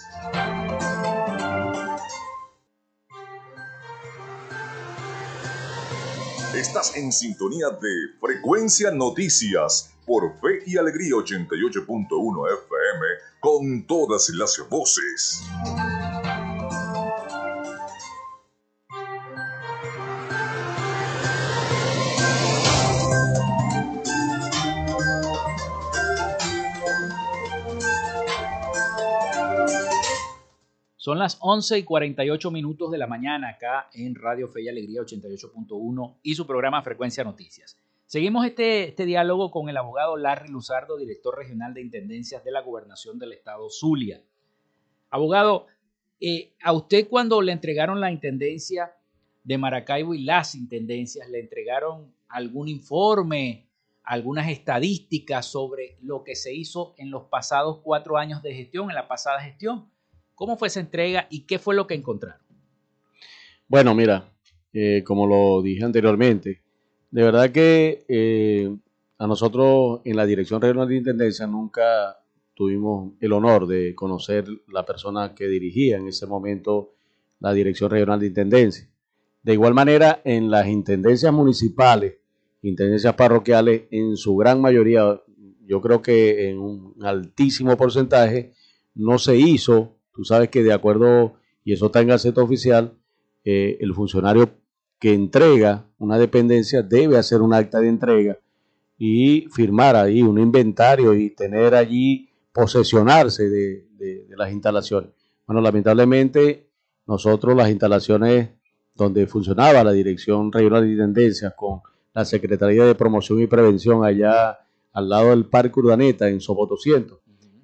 Estás 6.57 6.97
en 6.97 7.13
sintonía 7.13 7.69
de 7.69 8.19
Frecuencia 8.19 8.91
Noticias 8.93 9.91
por 10.07 10.41
Fe 10.41 10.63
y 10.65 10.79
Alegría 10.79 11.17
88.1 11.17 12.49
FM 12.65 13.07
con 13.41 13.87
todas 13.87 14.31
las 14.31 14.59
voces. 14.71 15.43
Son 31.05 31.19
las 31.19 31.37
11 31.43 31.81
y 31.81 31.83
48 31.83 32.51
minutos 32.51 32.91
de 32.91 32.97
la 32.97 33.07
mañana 33.07 33.51
acá 33.51 33.91
en 33.93 34.15
Radio 34.15 34.49
Fe 34.49 34.63
y 34.63 34.69
Alegría 34.71 35.03
88.1 35.03 36.17
y 36.23 36.35
su 36.35 36.47
programa 36.47 36.81
Frecuencia 36.81 37.23
Noticias. 37.23 37.77
Seguimos 38.07 38.47
este, 38.47 38.89
este 38.89 39.05
diálogo 39.05 39.51
con 39.51 39.69
el 39.69 39.77
abogado 39.77 40.17
Larry 40.17 40.49
Luzardo, 40.49 40.97
director 40.97 41.37
regional 41.37 41.75
de 41.75 41.83
Intendencias 41.83 42.43
de 42.43 42.51
la 42.53 42.63
Gobernación 42.63 43.19
del 43.19 43.35
Estado 43.35 43.69
Zulia. 43.69 44.23
Abogado, 45.11 45.67
eh, 46.23 46.55
a 46.63 46.73
usted 46.73 47.07
cuando 47.07 47.43
le 47.43 47.53
entregaron 47.53 48.01
la 48.01 48.11
Intendencia 48.11 48.97
de 49.43 49.59
Maracaibo 49.59 50.15
y 50.15 50.25
las 50.25 50.55
Intendencias, 50.55 51.29
¿le 51.29 51.41
entregaron 51.41 52.15
algún 52.29 52.67
informe, 52.67 53.69
algunas 54.05 54.49
estadísticas 54.49 55.45
sobre 55.45 55.99
lo 56.01 56.25
que 56.25 56.35
se 56.35 56.55
hizo 56.55 56.95
en 56.97 57.11
los 57.11 57.25
pasados 57.25 57.81
cuatro 57.83 58.17
años 58.17 58.43
de 58.43 58.55
gestión, 58.55 58.89
en 58.89 58.95
la 58.95 59.07
pasada 59.07 59.43
gestión? 59.43 59.93
¿Cómo 60.35 60.57
fue 60.57 60.69
esa 60.69 60.81
entrega 60.81 61.27
y 61.31 61.41
qué 61.47 61.59
fue 61.59 61.75
lo 61.75 61.87
que 61.87 61.95
encontraron? 61.95 62.41
Bueno, 63.69 63.95
mira, 63.95 64.33
eh, 64.73 65.03
como 65.05 65.27
lo 65.27 65.63
dije 65.63 65.85
anteriormente, 65.85 66.63
de 67.11 67.23
verdad 67.23 67.51
que 67.51 68.05
eh, 68.09 68.77
a 69.19 69.27
nosotros 69.27 70.01
en 70.05 70.17
la 70.17 70.27
Dirección 70.27 70.61
Regional 70.61 70.89
de 70.89 70.97
Intendencia 70.97 71.47
nunca 71.47 72.19
tuvimos 72.55 73.13
el 73.21 73.33
honor 73.33 73.67
de 73.67 73.95
conocer 73.95 74.47
la 74.69 74.85
persona 74.85 75.35
que 75.35 75.47
dirigía 75.47 75.97
en 75.97 76.09
ese 76.09 76.27
momento 76.27 76.93
la 77.41 77.53
Dirección 77.53 77.91
Regional 77.91 78.21
de 78.21 78.27
Intendencia. 78.27 78.89
De 79.43 79.53
igual 79.53 79.75
manera, 79.75 80.23
en 80.25 80.51
las 80.51 80.67
intendencias 80.67 81.33
municipales, 81.33 82.17
intendencias 82.63 83.15
parroquiales, 83.15 83.85
en 83.91 84.17
su 84.17 84.37
gran 84.37 84.61
mayoría, 84.61 85.21
yo 85.67 85.81
creo 85.81 86.01
que 86.01 86.49
en 86.49 86.59
un 86.59 86.95
altísimo 87.03 87.77
porcentaje, 87.77 88.53
no 88.95 89.19
se 89.19 89.37
hizo 89.37 89.97
Tú 90.15 90.25
sabes 90.25 90.49
que 90.49 90.63
de 90.63 90.73
acuerdo, 90.73 91.35
y 91.65 91.73
eso 91.73 91.87
está 91.87 92.01
en 92.01 92.09
Gaceta 92.09 92.43
Oficial, 92.43 92.95
eh, 93.45 93.79
el 93.81 93.93
funcionario 93.95 94.51
que 94.99 95.13
entrega 95.13 95.87
una 95.99 96.19
dependencia 96.19 96.83
debe 96.83 97.19
hacer 97.19 97.43
un 97.43 97.53
acta 97.53 97.81
de 97.81 97.89
entrega 97.89 98.39
y 98.97 99.47
firmar 99.51 99.97
ahí 99.97 100.23
un 100.23 100.39
inventario 100.39 101.15
y 101.15 101.31
tener 101.31 101.75
allí, 101.75 102.31
posesionarse 102.53 103.49
de, 103.49 103.85
las 104.37 104.53
instalaciones. 104.53 105.11
Bueno, 105.47 105.61
lamentablemente 105.61 106.69
nosotros 107.07 107.57
las 107.57 107.71
instalaciones 107.71 108.51
donde 108.95 109.27
funcionaba 109.27 109.83
la 109.83 109.93
Dirección 109.93 110.53
Regional 110.53 110.85
de 110.85 110.93
Intendencias 110.93 111.53
con 111.57 111.81
la 112.13 112.25
Secretaría 112.25 112.85
de 112.85 112.95
Promoción 112.95 113.41
y 113.43 113.47
Prevención 113.47 114.05
allá 114.05 114.59
al 114.93 115.09
lado 115.09 115.31
del 115.31 115.47
Parque 115.47 115.81
Urdaneta 115.81 116.29
en 116.29 116.41
Sopo 116.41 116.69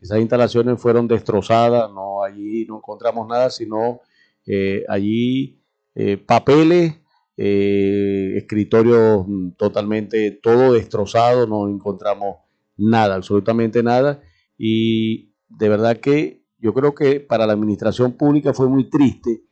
Esas 0.00 0.20
instalaciones 0.20 0.80
fueron 0.80 1.06
destrozadas, 1.06 1.90
no 1.92 2.22
allí 2.22 2.64
no 2.66 2.78
encontramos 2.78 3.28
nada, 3.28 3.50
sino 3.50 4.00
eh, 4.46 4.84
allí 4.88 5.60
eh, 5.94 6.16
papeles, 6.16 6.94
eh, 7.36 8.34
escritorios 8.36 9.24
mm, 9.26 9.50
totalmente 9.52 10.30
todo 10.42 10.72
destrozado, 10.72 11.46
no 11.46 11.68
encontramos 11.68 12.36
nada, 12.76 13.14
absolutamente 13.14 13.82
nada. 13.82 14.22
Y 14.56 15.32
de 15.48 15.68
verdad 15.68 15.98
que 15.98 16.44
yo 16.58 16.74
creo 16.74 16.94
que 16.94 17.20
para 17.20 17.46
la 17.46 17.52
administración 17.52 18.12
pública 18.12 18.54
fue 18.54 18.68
muy 18.68 18.88
triste. 18.88 19.42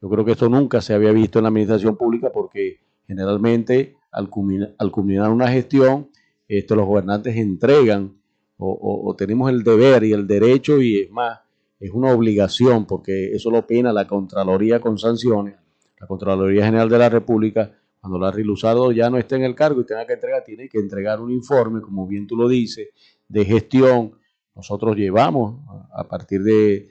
Yo 0.00 0.08
creo 0.08 0.24
que 0.24 0.32
esto 0.32 0.48
nunca 0.48 0.80
se 0.80 0.94
había 0.94 1.12
visto 1.12 1.38
en 1.38 1.44
la 1.44 1.48
administración 1.48 1.96
pública 1.96 2.30
porque 2.32 2.80
generalmente 3.06 3.96
al 4.10 4.28
culminar, 4.28 5.30
una 5.30 5.48
gestión, 5.48 6.10
esto, 6.46 6.76
los 6.76 6.86
gobernantes 6.86 7.36
entregan 7.36 8.20
o, 8.64 9.14
tenemos 9.16 9.50
el 9.50 9.62
deber 9.62 10.04
y 10.04 10.12
el 10.12 10.26
derecho 10.26 10.80
y 10.80 11.00
es 11.00 11.10
más, 11.10 11.40
es 11.80 11.90
una 11.90 12.12
obligación 12.12 12.86
porque 12.86 13.32
eso 13.32 13.50
lo 13.50 13.66
pena 13.66 13.92
la 13.92 14.06
Contraloría 14.06 14.80
con 14.80 14.98
sanciones, 14.98 15.56
la 16.00 16.06
Contraloría 16.06 16.64
General 16.64 16.88
de 16.88 16.98
la 16.98 17.08
República, 17.08 17.72
cuando 18.00 18.18
Larry 18.18 18.42
Luzardo 18.42 18.90
ya 18.92 19.10
no 19.10 19.18
esté 19.18 19.36
en 19.36 19.44
el 19.44 19.54
cargo 19.54 19.80
y 19.80 19.86
tenga 19.86 20.06
que 20.06 20.14
entregar, 20.14 20.42
tiene 20.44 20.68
que 20.68 20.78
entregar 20.78 21.20
un 21.20 21.30
informe, 21.30 21.80
como 21.80 22.06
bien 22.06 22.26
tú 22.26 22.36
lo 22.36 22.48
dices, 22.48 22.88
de 23.28 23.44
gestión. 23.44 24.12
Nosotros 24.56 24.96
llevamos, 24.96 25.60
a 25.94 26.04
partir 26.08 26.42
de, 26.42 26.88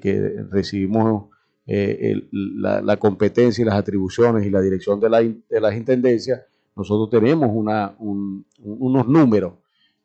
que 0.00 0.34
recibimos 0.50 1.30
eh, 1.66 2.28
la, 2.32 2.96
competencia 2.96 3.62
y 3.62 3.64
las 3.64 3.76
atribuciones 3.76 4.44
y 4.46 4.50
la 4.50 4.60
dirección 4.60 4.98
de, 4.98 5.36
de 5.48 5.60
las 5.60 5.76
intendencias, 5.76 6.42
nosotros 6.74 7.08
tenemos 7.10 7.50
una, 7.52 7.94
unos 7.98 9.08
números. 9.08 9.54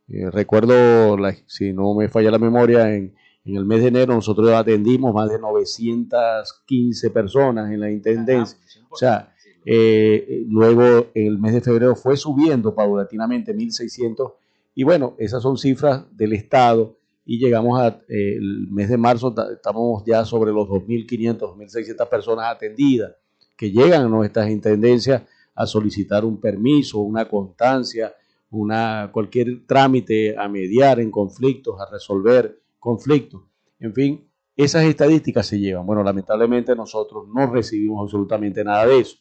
Eh, 0.07 0.29
recuerdo, 0.31 1.17
si 1.47 1.73
no 1.73 1.93
me 1.95 2.09
falla 2.09 2.31
la 2.31 2.39
memoria, 2.39 2.93
en, 2.93 3.15
el 3.45 3.65
mes 3.65 3.81
de 3.81 3.89
enero 3.89 4.13
nosotros 4.13 4.49
atendimos 4.51 5.13
más 5.13 5.29
de 5.29 5.37
915 5.37 7.09
personas 7.09 7.71
en 7.71 7.79
la 7.79 7.91
intendencia. 7.91 8.57
O 8.89 8.95
sea, 8.95 9.33
eh, 9.65 10.45
luego 10.47 11.07
el 11.13 11.39
mes 11.39 11.53
de 11.53 11.61
febrero 11.61 11.95
fue 11.95 12.15
subiendo 12.15 12.73
paulatinamente 12.73 13.53
1.600. 13.53 14.33
Y 14.75 14.83
bueno, 14.83 15.15
esas 15.17 15.43
son 15.43 15.57
cifras 15.57 16.05
del 16.15 16.33
Estado 16.33 16.97
y 17.25 17.37
llegamos 17.37 17.79
al 17.79 18.03
eh, 18.09 18.37
mes 18.69 18.89
de 18.89 18.97
marzo, 18.97 19.33
estamos 19.53 20.03
ya 20.05 20.25
sobre 20.25 20.51
los 20.51 20.67
2.500, 20.67 21.37
2.600 21.37 22.09
personas 22.09 22.45
atendidas 22.47 23.13
que 23.55 23.71
llegan 23.71 24.05
a 24.05 24.09
nuestras 24.09 24.49
intendencias 24.49 25.23
a 25.55 25.65
solicitar 25.65 26.25
un 26.25 26.39
permiso, 26.39 26.99
una 26.99 27.29
constancia, 27.29 28.13
una, 28.53 29.09
cualquier 29.11 29.65
trámite 29.65 30.37
a 30.37 30.47
mediar 30.47 30.99
en 30.99 31.11
conflictos, 31.11 31.79
a 31.79 31.89
resolver 31.91 32.61
conflictos. 32.79 33.41
En 33.79 33.93
fin, 33.93 34.27
esas 34.55 34.83
estadísticas 34.85 35.47
se 35.47 35.59
llevan. 35.59 35.85
Bueno, 35.85 36.03
lamentablemente 36.03 36.75
nosotros 36.75 37.27
no 37.33 37.51
recibimos 37.51 38.03
absolutamente 38.03 38.63
nada 38.63 38.85
de 38.85 38.99
eso. 38.99 39.17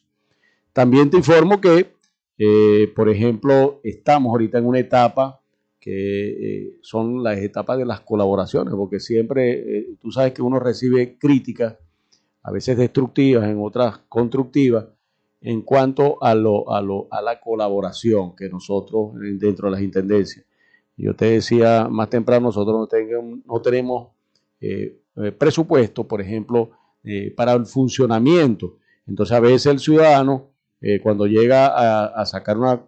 También 0.71 1.09
te 1.09 1.17
informo 1.17 1.59
que, 1.59 1.93
eh, 2.37 2.91
por 2.95 3.09
ejemplo, 3.09 3.79
estamos 3.83 4.31
ahorita 4.31 4.57
en 4.57 4.65
una 4.65 4.79
etapa 4.79 5.41
que 5.79 6.29
eh, 6.29 6.77
son 6.81 7.21
las 7.23 7.39
etapas 7.39 7.77
de 7.77 7.85
las 7.85 8.01
colaboraciones, 8.01 8.73
porque 8.73 8.99
siempre 8.99 9.79
eh, 9.79 9.95
tú 9.99 10.11
sabes 10.11 10.33
que 10.33 10.41
uno 10.41 10.59
recibe 10.59 11.17
críticas, 11.17 11.77
a 12.41 12.51
veces 12.51 12.77
destructivas, 12.77 13.49
en 13.49 13.61
otras 13.61 13.97
constructivas, 14.07 14.85
en 15.43 15.61
cuanto 15.61 16.23
a, 16.23 16.33
lo, 16.33 16.71
a, 16.73 16.81
lo, 16.81 17.07
a 17.11 17.21
la 17.21 17.39
colaboración 17.41 18.33
que 18.33 18.47
nosotros 18.49 19.11
dentro 19.37 19.67
de 19.67 19.71
las 19.73 19.81
intendencias. 19.81 20.45
Yo 20.95 21.15
te 21.15 21.25
decía 21.25 21.87
más 21.89 22.09
temprano, 22.09 22.47
nosotros 22.47 22.79
no, 22.79 22.87
tenemos, 22.87 23.39
no 23.45 23.61
tenemos 23.61 24.07
eh, 24.61 25.01
eh, 25.17 25.31
presupuesto, 25.33 26.07
por 26.07 26.21
ejemplo, 26.21 26.71
eh, 27.03 27.33
para 27.35 27.51
el 27.53 27.65
funcionamiento. 27.65 28.77
Entonces 29.05 29.35
a 29.35 29.41
veces 29.41 29.65
el 29.65 29.79
ciudadano, 29.79 30.49
cuando 31.01 31.25
llega 31.27 32.07
a, 32.07 32.25
sacar 32.25 32.57
una, 32.57 32.85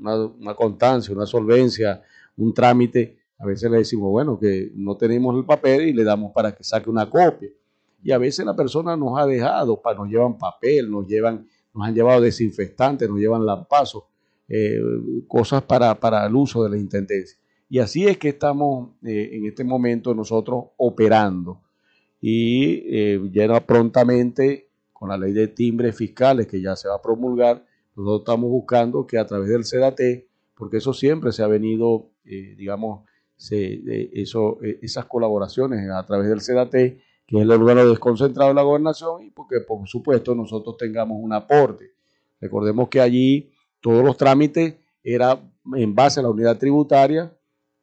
una, 0.00 0.54
constancia, 0.56 1.14
una 1.14 1.26
solvencia, 1.26 2.02
un 2.36 2.52
trámite, 2.52 3.18
a 3.38 3.46
veces 3.46 3.70
le 3.70 3.78
decimos, 3.78 4.10
bueno, 4.10 4.36
que 4.36 4.72
no 4.74 4.96
tenemos 4.96 5.36
el 5.36 5.44
papel 5.44 5.82
y 5.82 5.92
le 5.92 6.02
damos 6.02 6.32
para 6.32 6.52
que 6.52 6.64
saque 6.64 6.90
una 6.90 7.08
copia. 7.08 7.48
Y 8.02 8.10
a 8.10 8.18
veces 8.18 8.44
la 8.44 8.56
persona 8.56 8.96
nos 8.96 9.16
ha 9.16 9.26
dejado, 9.26 9.80
nos 9.96 10.08
llevan 10.08 10.38
papel, 10.38 10.90
nos 10.90 11.06
llevan 11.06 11.46
nos 11.74 11.86
han 11.86 11.94
llevado 11.94 12.20
desinfectantes, 12.20 13.08
nos 13.08 13.18
llevan 13.18 13.46
lampazos, 13.46 14.04
eh, 14.48 14.80
cosas 15.28 15.62
para, 15.62 15.94
para, 15.98 16.26
el 16.26 16.34
uso 16.34 16.64
de 16.64 16.70
la 16.70 16.76
intendencia. 16.76 17.38
Y 17.68 17.78
así 17.78 18.06
es 18.06 18.18
que 18.18 18.30
estamos 18.30 18.90
eh, 19.04 19.30
en 19.32 19.46
este 19.46 19.62
momento 19.62 20.14
nosotros 20.14 20.64
operando. 20.76 21.62
Y 22.20 22.82
eh, 22.86 23.20
ya 23.32 23.64
prontamente, 23.64 24.68
con 24.92 25.08
la 25.08 25.16
ley 25.16 25.32
de 25.32 25.48
timbres 25.48 25.96
fiscales 25.96 26.46
que 26.46 26.60
ya 26.60 26.74
se 26.74 26.88
va 26.88 26.96
a 26.96 27.02
promulgar, 27.02 27.64
nosotros 27.94 28.20
estamos 28.22 28.50
buscando 28.50 29.06
que 29.06 29.18
a 29.18 29.26
través 29.26 29.48
del 29.48 29.64
CDAT, 29.64 30.00
porque 30.56 30.78
eso 30.78 30.92
siempre 30.92 31.32
se 31.32 31.42
ha 31.42 31.46
venido, 31.46 32.10
digamos, 32.24 33.08
eso, 33.50 34.58
esas 34.82 35.06
colaboraciones 35.06 35.88
a 35.90 36.04
través 36.04 36.28
del 36.28 36.40
CDAT, 36.40 36.74
que 37.30 37.36
es 37.36 37.42
el 37.42 37.50
órgano 37.52 37.88
desconcentrado 37.88 38.50
de 38.50 38.54
la 38.56 38.62
gobernación, 38.62 39.22
y 39.22 39.30
porque 39.30 39.60
por 39.60 39.86
supuesto 39.86 40.34
nosotros 40.34 40.76
tengamos 40.76 41.16
un 41.20 41.32
aporte. 41.32 41.92
Recordemos 42.40 42.88
que 42.88 43.00
allí 43.00 43.52
todos 43.80 44.04
los 44.04 44.16
trámites 44.16 44.74
eran 45.04 45.52
en 45.76 45.94
base 45.94 46.18
a 46.18 46.24
la 46.24 46.30
unidad 46.30 46.58
tributaria 46.58 47.32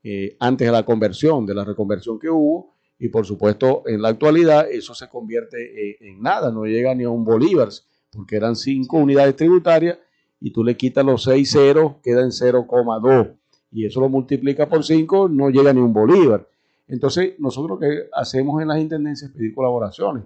eh, 0.04 0.36
antes 0.42 0.68
de 0.68 0.72
la 0.74 0.84
conversión, 0.84 1.46
de 1.46 1.56
la 1.56 1.64
reconversión 1.64 2.20
que 2.20 2.30
hubo, 2.30 2.76
y 3.00 3.08
por 3.08 3.26
supuesto 3.26 3.84
en 3.86 4.02
la 4.02 4.10
actualidad 4.10 4.70
eso 4.70 4.94
se 4.94 5.08
convierte 5.08 5.92
eh, 5.92 5.98
en 6.02 6.22
nada, 6.22 6.52
no 6.52 6.66
llega 6.66 6.94
ni 6.94 7.06
a 7.06 7.10
un 7.10 7.24
bolívar, 7.24 7.70
porque 8.12 8.36
eran 8.36 8.58
cinco 8.58 8.98
unidades 8.98 9.38
tributarias 9.38 9.98
y 10.42 10.52
tú 10.52 10.62
le 10.62 10.76
quitas 10.76 11.06
los 11.06 11.24
seis 11.24 11.52
ceros, 11.52 11.94
queda 12.04 12.22
en 12.22 12.32
0,2 12.32 13.34
y 13.72 13.86
eso 13.86 14.02
lo 14.02 14.10
multiplica 14.10 14.68
por 14.68 14.84
5, 14.84 15.30
no 15.30 15.50
llega 15.50 15.72
ni 15.72 15.80
un 15.80 15.94
bolívar. 15.94 16.48
Entonces, 16.88 17.36
nosotros 17.40 17.72
lo 17.72 17.80
que 17.80 18.10
hacemos 18.14 18.62
en 18.62 18.70
las 18.70 18.80
intendencias 18.80 19.30
es 19.30 19.36
pedir 19.36 19.54
colaboraciones. 19.54 20.24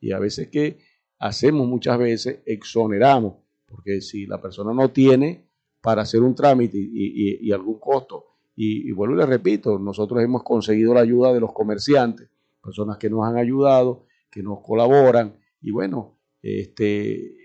Y 0.00 0.12
a 0.12 0.18
veces 0.18 0.48
que 0.48 0.78
hacemos 1.18 1.66
muchas 1.66 1.98
veces, 1.98 2.40
exoneramos, 2.46 3.34
porque 3.66 4.00
si 4.00 4.26
la 4.26 4.40
persona 4.40 4.72
no 4.72 4.90
tiene 4.90 5.48
para 5.80 6.02
hacer 6.02 6.22
un 6.22 6.34
trámite 6.34 6.78
y, 6.78 7.50
algún 7.52 7.78
costo, 7.78 8.24
y, 8.54 8.90
vuelvo 8.92 9.14
y 9.16 9.18
le 9.18 9.26
repito, 9.26 9.78
nosotros 9.78 10.22
hemos 10.22 10.42
conseguido 10.42 10.94
la 10.94 11.00
ayuda 11.00 11.32
de 11.32 11.40
los 11.40 11.52
comerciantes, 11.52 12.28
personas 12.62 12.98
que 12.98 13.10
nos 13.10 13.24
han 13.24 13.36
ayudado, 13.36 14.04
que 14.30 14.42
nos 14.42 14.60
colaboran, 14.60 15.36
y 15.60 15.70
bueno, 15.70 16.18
este, 16.42 17.36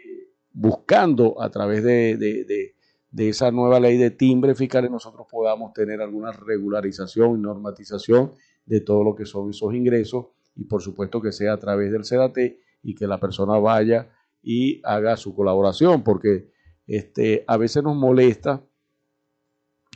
buscando 0.51 1.41
a 1.41 1.49
través 1.49 1.83
de, 1.83 2.75
de 3.11 3.29
esa 3.29 3.51
nueva 3.51 3.79
ley 3.79 3.97
de 3.97 4.11
timbre 4.11 4.55
fiscales 4.55 4.89
nosotros 4.89 5.27
podamos 5.29 5.73
tener 5.73 6.01
alguna 6.01 6.31
regularización 6.31 7.37
y 7.37 7.41
normatización 7.41 8.33
de 8.65 8.81
todo 8.81 9.03
lo 9.03 9.15
que 9.15 9.25
son 9.25 9.49
esos 9.49 9.73
ingresos 9.73 10.27
y 10.55 10.65
por 10.65 10.81
supuesto 10.81 11.21
que 11.21 11.31
sea 11.31 11.53
a 11.53 11.57
través 11.57 11.91
del 11.91 12.03
CDAT 12.03 12.37
y 12.83 12.95
que 12.95 13.07
la 13.07 13.19
persona 13.19 13.57
vaya 13.59 14.09
y 14.43 14.81
haga 14.83 15.17
su 15.17 15.35
colaboración, 15.35 16.03
porque 16.03 16.49
este, 16.87 17.43
a 17.47 17.57
veces 17.57 17.83
nos 17.83 17.95
molesta 17.95 18.63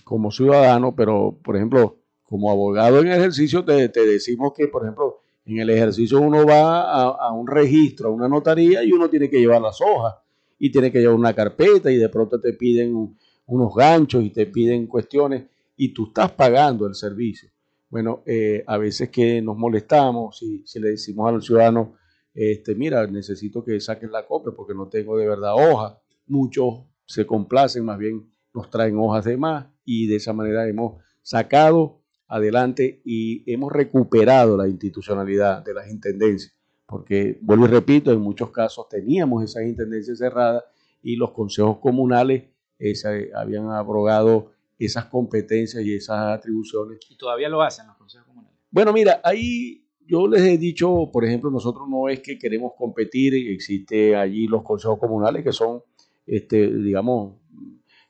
como 0.03 0.31
ciudadano, 0.31 0.95
pero 0.95 1.37
por 1.43 1.55
ejemplo, 1.55 1.97
como 2.23 2.51
abogado 2.51 2.99
en 2.99 3.07
ejercicio 3.07 3.63
te, 3.65 3.87
decimos 3.89 4.53
que, 4.55 4.67
por 4.67 4.83
ejemplo, 4.83 5.19
en 5.45 5.59
el 5.59 5.69
ejercicio 5.69 6.19
uno 6.19 6.45
va 6.45 7.11
a, 7.11 7.31
un 7.31 7.47
registro, 7.47 8.09
a 8.09 8.11
una 8.11 8.27
notaría 8.27 8.83
y 8.83 8.91
uno 8.91 9.09
tiene 9.09 9.29
que 9.29 9.39
llevar 9.39 9.61
las 9.61 9.79
hojas 9.81 10.15
y 10.57 10.71
tiene 10.71 10.91
que 10.91 10.99
llevar 10.99 11.15
una 11.15 11.33
carpeta 11.33 11.91
y 11.91 11.97
de 11.97 12.09
pronto 12.09 12.39
te 12.39 12.53
piden 12.53 13.15
unos 13.47 13.75
ganchos 13.75 14.23
y 14.23 14.31
te 14.31 14.47
piden 14.47 14.87
cuestiones 14.87 15.45
y 15.77 15.89
tú 15.89 16.07
estás 16.07 16.31
pagando 16.31 16.87
el 16.87 16.95
servicio. 16.95 17.49
Bueno, 17.95 18.23
eh, 18.25 18.61
a 18.67 18.77
veces 18.77 19.09
que 19.09 19.41
nos 19.41 19.55
molestamos 19.55 20.43
y 20.43 20.67
si 20.67 20.81
le 20.81 20.89
decimos 20.89 21.29
al 21.29 21.41
ciudadano, 21.41 21.95
este, 22.33 22.75
mira, 22.75 23.07
necesito 23.07 23.63
que 23.63 23.79
saquen 23.79 24.11
la 24.11 24.27
copia 24.27 24.51
porque 24.53 24.73
no 24.73 24.89
tengo 24.89 25.17
de 25.17 25.25
verdad 25.25 25.53
hojas. 25.53 25.95
Muchos 26.27 26.83
se 27.05 27.25
complacen, 27.25 27.85
más 27.85 27.97
bien 27.97 28.29
nos 28.53 28.69
traen 28.69 28.97
hojas 28.97 29.23
de 29.23 29.37
más 29.37 29.67
y 29.85 30.07
de 30.07 30.17
esa 30.17 30.33
manera 30.33 30.67
hemos 30.67 31.01
sacado 31.21 32.01
adelante 32.27 33.01
y 33.05 33.49
hemos 33.49 33.71
recuperado 33.71 34.57
la 34.57 34.67
institucionalidad 34.67 35.63
de 35.63 35.73
las 35.73 35.89
intendencias. 35.89 36.53
Porque, 36.85 37.39
vuelvo 37.41 37.63
y 37.63 37.69
repito, 37.69 38.11
en 38.11 38.19
muchos 38.19 38.51
casos 38.51 38.89
teníamos 38.89 39.41
esas 39.41 39.63
intendencias 39.63 40.17
cerradas 40.17 40.65
y 41.01 41.15
los 41.15 41.31
consejos 41.31 41.77
comunales 41.77 42.43
eh, 42.77 43.31
habían 43.33 43.69
abrogado 43.69 44.51
esas 44.77 45.05
competencias 45.05 45.83
y 45.83 45.93
esas 45.93 46.37
atribuciones. 46.37 46.99
¿Y 47.09 47.17
todavía 47.17 47.49
lo 47.49 47.61
hacen 47.61 47.87
los 47.87 47.97
consejos 47.97 48.27
comunales? 48.27 48.59
Bueno, 48.71 48.91
mira, 48.93 49.21
ahí 49.23 49.85
yo 50.07 50.27
les 50.27 50.41
he 50.43 50.57
dicho, 50.57 51.09
por 51.11 51.25
ejemplo, 51.25 51.49
nosotros 51.49 51.87
no 51.89 52.09
es 52.09 52.19
que 52.19 52.37
queremos 52.37 52.73
competir, 52.77 53.33
existe 53.33 54.15
allí 54.15 54.47
los 54.47 54.63
consejos 54.63 54.99
comunales 54.99 55.43
que 55.43 55.51
son, 55.51 55.81
este, 56.25 56.71
digamos, 56.71 57.35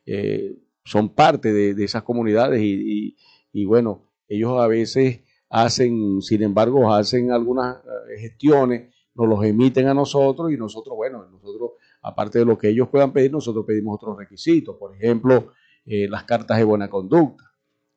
eh, 0.05 0.57
son 0.83 1.09
parte 1.09 1.53
de, 1.53 1.83
esas 1.83 2.03
comunidades 2.03 2.61
y, 2.63 3.65
bueno, 3.65 4.11
ellos 4.27 4.59
a 4.59 4.67
veces 4.67 5.21
hacen, 5.49 6.21
sin 6.21 6.43
embargo, 6.43 6.93
hacen 6.93 7.31
algunas 7.31 7.77
eh, 7.77 8.19
gestiones, 8.19 8.93
nos 9.15 9.29
los 9.29 9.43
emiten 9.45 9.87
a 9.87 9.93
nosotros 9.93 10.51
y 10.51 10.57
nosotros, 10.57 10.95
bueno, 10.95 11.25
nosotros, 11.31 11.71
aparte 12.01 12.39
de 12.39 12.45
lo 12.45 12.57
que 12.57 12.69
ellos 12.69 12.89
puedan 12.89 13.13
pedir, 13.13 13.31
nosotros 13.31 13.65
pedimos 13.65 13.95
otros 13.95 14.17
requisitos. 14.17 14.75
Por 14.77 14.93
ejemplo, 14.93 15.53
eh, 15.85 16.07
las 16.09 16.23
cartas 16.23 16.57
de 16.57 16.63
buena 16.63 16.89
conducta. 16.89 17.43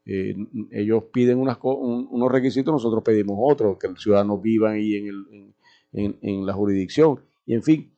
Eh, 0.04 0.34
ellos 0.70 1.04
piden 1.12 1.38
unos 1.38 2.32
requisitos, 2.32 2.72
nosotros 2.72 3.02
pedimos 3.04 3.36
otros, 3.40 3.76
que 3.78 3.88
el 3.88 3.98
ciudadano 3.98 4.38
viva 4.38 4.70
ahí 4.70 4.96
en, 4.96 5.06
el, 5.06 5.54
en, 5.92 6.18
en, 6.22 6.46
la 6.46 6.54
jurisdicción. 6.54 7.20
Y 7.44 7.54
en 7.54 7.62
fin, 7.62 7.92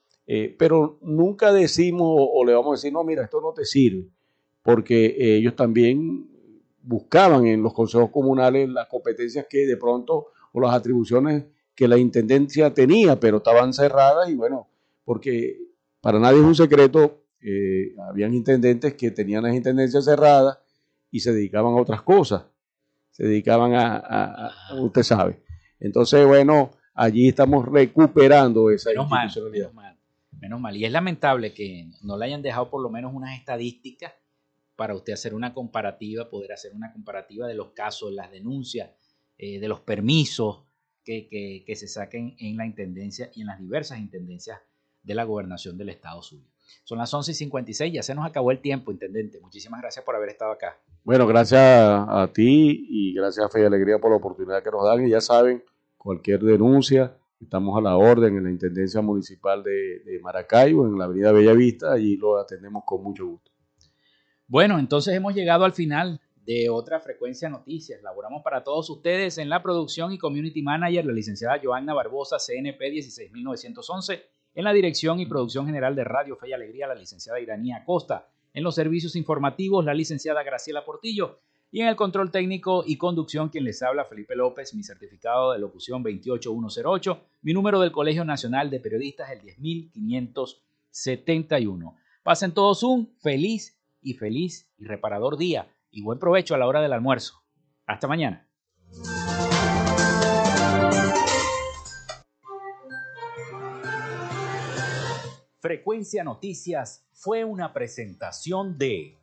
pero 0.58 0.98
nunca 1.02 1.52
decimos 1.52 2.08
o, 2.08 2.44
le 2.44 2.54
vamos 2.54 2.68
a 2.68 2.76
decir, 2.76 2.92
no, 2.92 3.02
mira, 3.04 3.24
esto 3.24 3.40
no 3.40 3.52
te 3.52 3.64
sirve, 3.64 4.08
porque 4.62 5.16
ellos 5.18 5.56
también 5.56 6.28
buscaban 6.82 7.46
en 7.46 7.62
los 7.62 7.72
consejos 7.72 8.10
comunales 8.10 8.68
las 8.68 8.88
competencias 8.88 9.46
que 9.48 9.66
de 9.66 9.76
pronto 9.76 10.28
o 10.52 10.60
las 10.60 10.74
atribuciones 10.74 11.44
que 11.74 11.88
la 11.88 11.98
intendencia 11.98 12.74
tenía, 12.74 13.18
pero 13.18 13.38
estaban 13.38 13.72
cerradas 13.72 14.28
y 14.28 14.34
bueno, 14.34 14.68
porque 15.04 15.58
para 16.00 16.18
nadie 16.18 16.38
es 16.40 16.44
un 16.44 16.54
secreto, 16.54 17.19
eh, 17.42 17.94
habían 18.08 18.34
intendentes 18.34 18.94
que 18.94 19.10
tenían 19.10 19.42
las 19.42 19.54
intendencias 19.54 20.04
cerradas 20.04 20.58
y 21.10 21.20
se 21.20 21.32
dedicaban 21.32 21.74
a 21.74 21.80
otras 21.80 22.02
cosas, 22.02 22.44
se 23.10 23.24
dedicaban 23.24 23.72
a, 23.74 24.50
usted 24.80 25.02
sabe. 25.02 25.42
Entonces, 25.78 26.26
bueno, 26.26 26.70
allí 26.94 27.28
estamos 27.28 27.66
recuperando 27.66 28.70
esa 28.70 28.90
menos 28.90 29.08
menos 29.34 29.74
mal, 29.74 29.98
menos 30.38 30.60
mal. 30.60 30.76
Y 30.76 30.84
es 30.84 30.92
lamentable 30.92 31.52
que 31.54 31.90
no 32.02 32.18
le 32.18 32.26
hayan 32.26 32.42
dejado 32.42 32.70
por 32.70 32.82
lo 32.82 32.90
menos 32.90 33.12
unas 33.14 33.38
estadísticas 33.38 34.12
para 34.76 34.94
usted 34.94 35.12
hacer 35.12 35.34
una 35.34 35.52
comparativa, 35.52 36.30
poder 36.30 36.52
hacer 36.52 36.72
una 36.74 36.92
comparativa 36.92 37.46
de 37.46 37.54
los 37.54 37.72
casos, 37.72 38.12
las 38.12 38.30
denuncias, 38.30 38.90
eh, 39.36 39.58
de 39.58 39.68
los 39.68 39.80
permisos 39.80 40.64
que, 41.04 41.64
se 41.74 41.88
saquen 41.88 42.36
en 42.38 42.56
la 42.56 42.66
intendencia 42.66 43.30
y 43.34 43.40
en 43.40 43.48
las 43.48 43.58
diversas 43.58 43.98
intendencias 43.98 44.58
de 45.02 45.14
la 45.14 45.24
gobernación 45.24 45.76
del 45.76 45.88
Estado 45.88 46.22
suyo. 46.22 46.46
Son 46.84 46.98
las 46.98 47.12
11 47.12 47.32
y 47.32 47.34
56, 47.34 47.92
ya 47.92 48.02
se 48.02 48.14
nos 48.14 48.26
acabó 48.26 48.50
el 48.50 48.60
tiempo, 48.60 48.92
intendente. 48.92 49.40
Muchísimas 49.40 49.80
gracias 49.80 50.04
por 50.04 50.16
haber 50.16 50.30
estado 50.30 50.52
acá. 50.52 50.78
Bueno, 51.04 51.26
gracias 51.26 51.60
a 51.60 52.30
ti 52.32 52.86
y 52.88 53.14
gracias 53.14 53.46
a 53.46 53.48
Fe 53.48 53.62
y 53.62 53.64
Alegría 53.64 53.98
por 53.98 54.10
la 54.10 54.16
oportunidad 54.16 54.62
que 54.62 54.70
nos 54.70 54.84
dan. 54.84 55.06
Y 55.06 55.10
ya 55.10 55.20
saben, 55.20 55.64
cualquier 55.96 56.40
denuncia, 56.40 57.16
estamos 57.40 57.76
a 57.78 57.80
la 57.80 57.96
orden 57.96 58.36
en 58.36 58.44
la 58.44 58.50
Intendencia 58.50 59.00
Municipal 59.00 59.62
de, 59.62 60.00
de 60.04 60.18
Maracaibo, 60.20 60.86
en 60.86 60.98
la 60.98 61.04
Avenida 61.04 61.32
Bellavista, 61.32 61.92
allí 61.92 62.16
lo 62.16 62.38
atendemos 62.38 62.82
con 62.84 63.02
mucho 63.02 63.26
gusto. 63.26 63.50
Bueno, 64.46 64.78
entonces 64.78 65.14
hemos 65.14 65.34
llegado 65.34 65.64
al 65.64 65.72
final 65.72 66.20
de 66.44 66.68
otra 66.68 67.00
frecuencia 67.00 67.48
noticias. 67.48 68.02
Laboramos 68.02 68.42
para 68.42 68.64
todos 68.64 68.90
ustedes 68.90 69.38
en 69.38 69.48
la 69.48 69.62
producción 69.62 70.12
y 70.12 70.18
community 70.18 70.62
manager, 70.62 71.06
la 71.06 71.12
licenciada 71.12 71.60
Joanna 71.62 71.94
Barbosa, 71.94 72.38
CNP 72.38 72.90
16911, 72.90 74.22
en 74.54 74.64
la 74.64 74.72
dirección 74.72 75.20
y 75.20 75.26
producción 75.26 75.66
general 75.66 75.94
de 75.94 76.04
Radio 76.04 76.36
Fe 76.36 76.48
y 76.48 76.52
Alegría, 76.52 76.86
la 76.86 76.94
licenciada 76.94 77.40
Iranía 77.40 77.84
Costa, 77.84 78.28
en 78.52 78.64
los 78.64 78.74
servicios 78.74 79.14
informativos, 79.16 79.84
la 79.84 79.94
licenciada 79.94 80.42
Graciela 80.42 80.84
Portillo, 80.84 81.38
y 81.72 81.82
en 81.82 81.88
el 81.88 81.96
control 81.96 82.32
técnico 82.32 82.82
y 82.84 82.96
conducción, 82.96 83.48
quien 83.48 83.62
les 83.64 83.80
habla, 83.82 84.04
Felipe 84.04 84.34
López, 84.34 84.74
mi 84.74 84.82
certificado 84.82 85.52
de 85.52 85.60
locución 85.60 86.02
28108, 86.02 87.20
mi 87.42 87.52
número 87.52 87.78
del 87.80 87.92
Colegio 87.92 88.24
Nacional 88.24 88.70
de 88.70 88.80
Periodistas, 88.80 89.30
el 89.30 89.40
10571. 89.40 91.96
Pasen 92.24 92.52
todos 92.52 92.82
un 92.82 93.14
feliz 93.20 93.78
y 94.02 94.14
feliz 94.14 94.68
y 94.78 94.84
reparador 94.84 95.36
día 95.36 95.68
y 95.92 96.02
buen 96.02 96.18
provecho 96.18 96.56
a 96.56 96.58
la 96.58 96.66
hora 96.66 96.80
del 96.80 96.92
almuerzo. 96.92 97.40
Hasta 97.86 98.08
mañana. 98.08 98.48
Frecuencia 105.70 106.24
Noticias 106.24 107.06
fue 107.12 107.44
una 107.44 107.72
presentación 107.72 108.76
de 108.76 109.16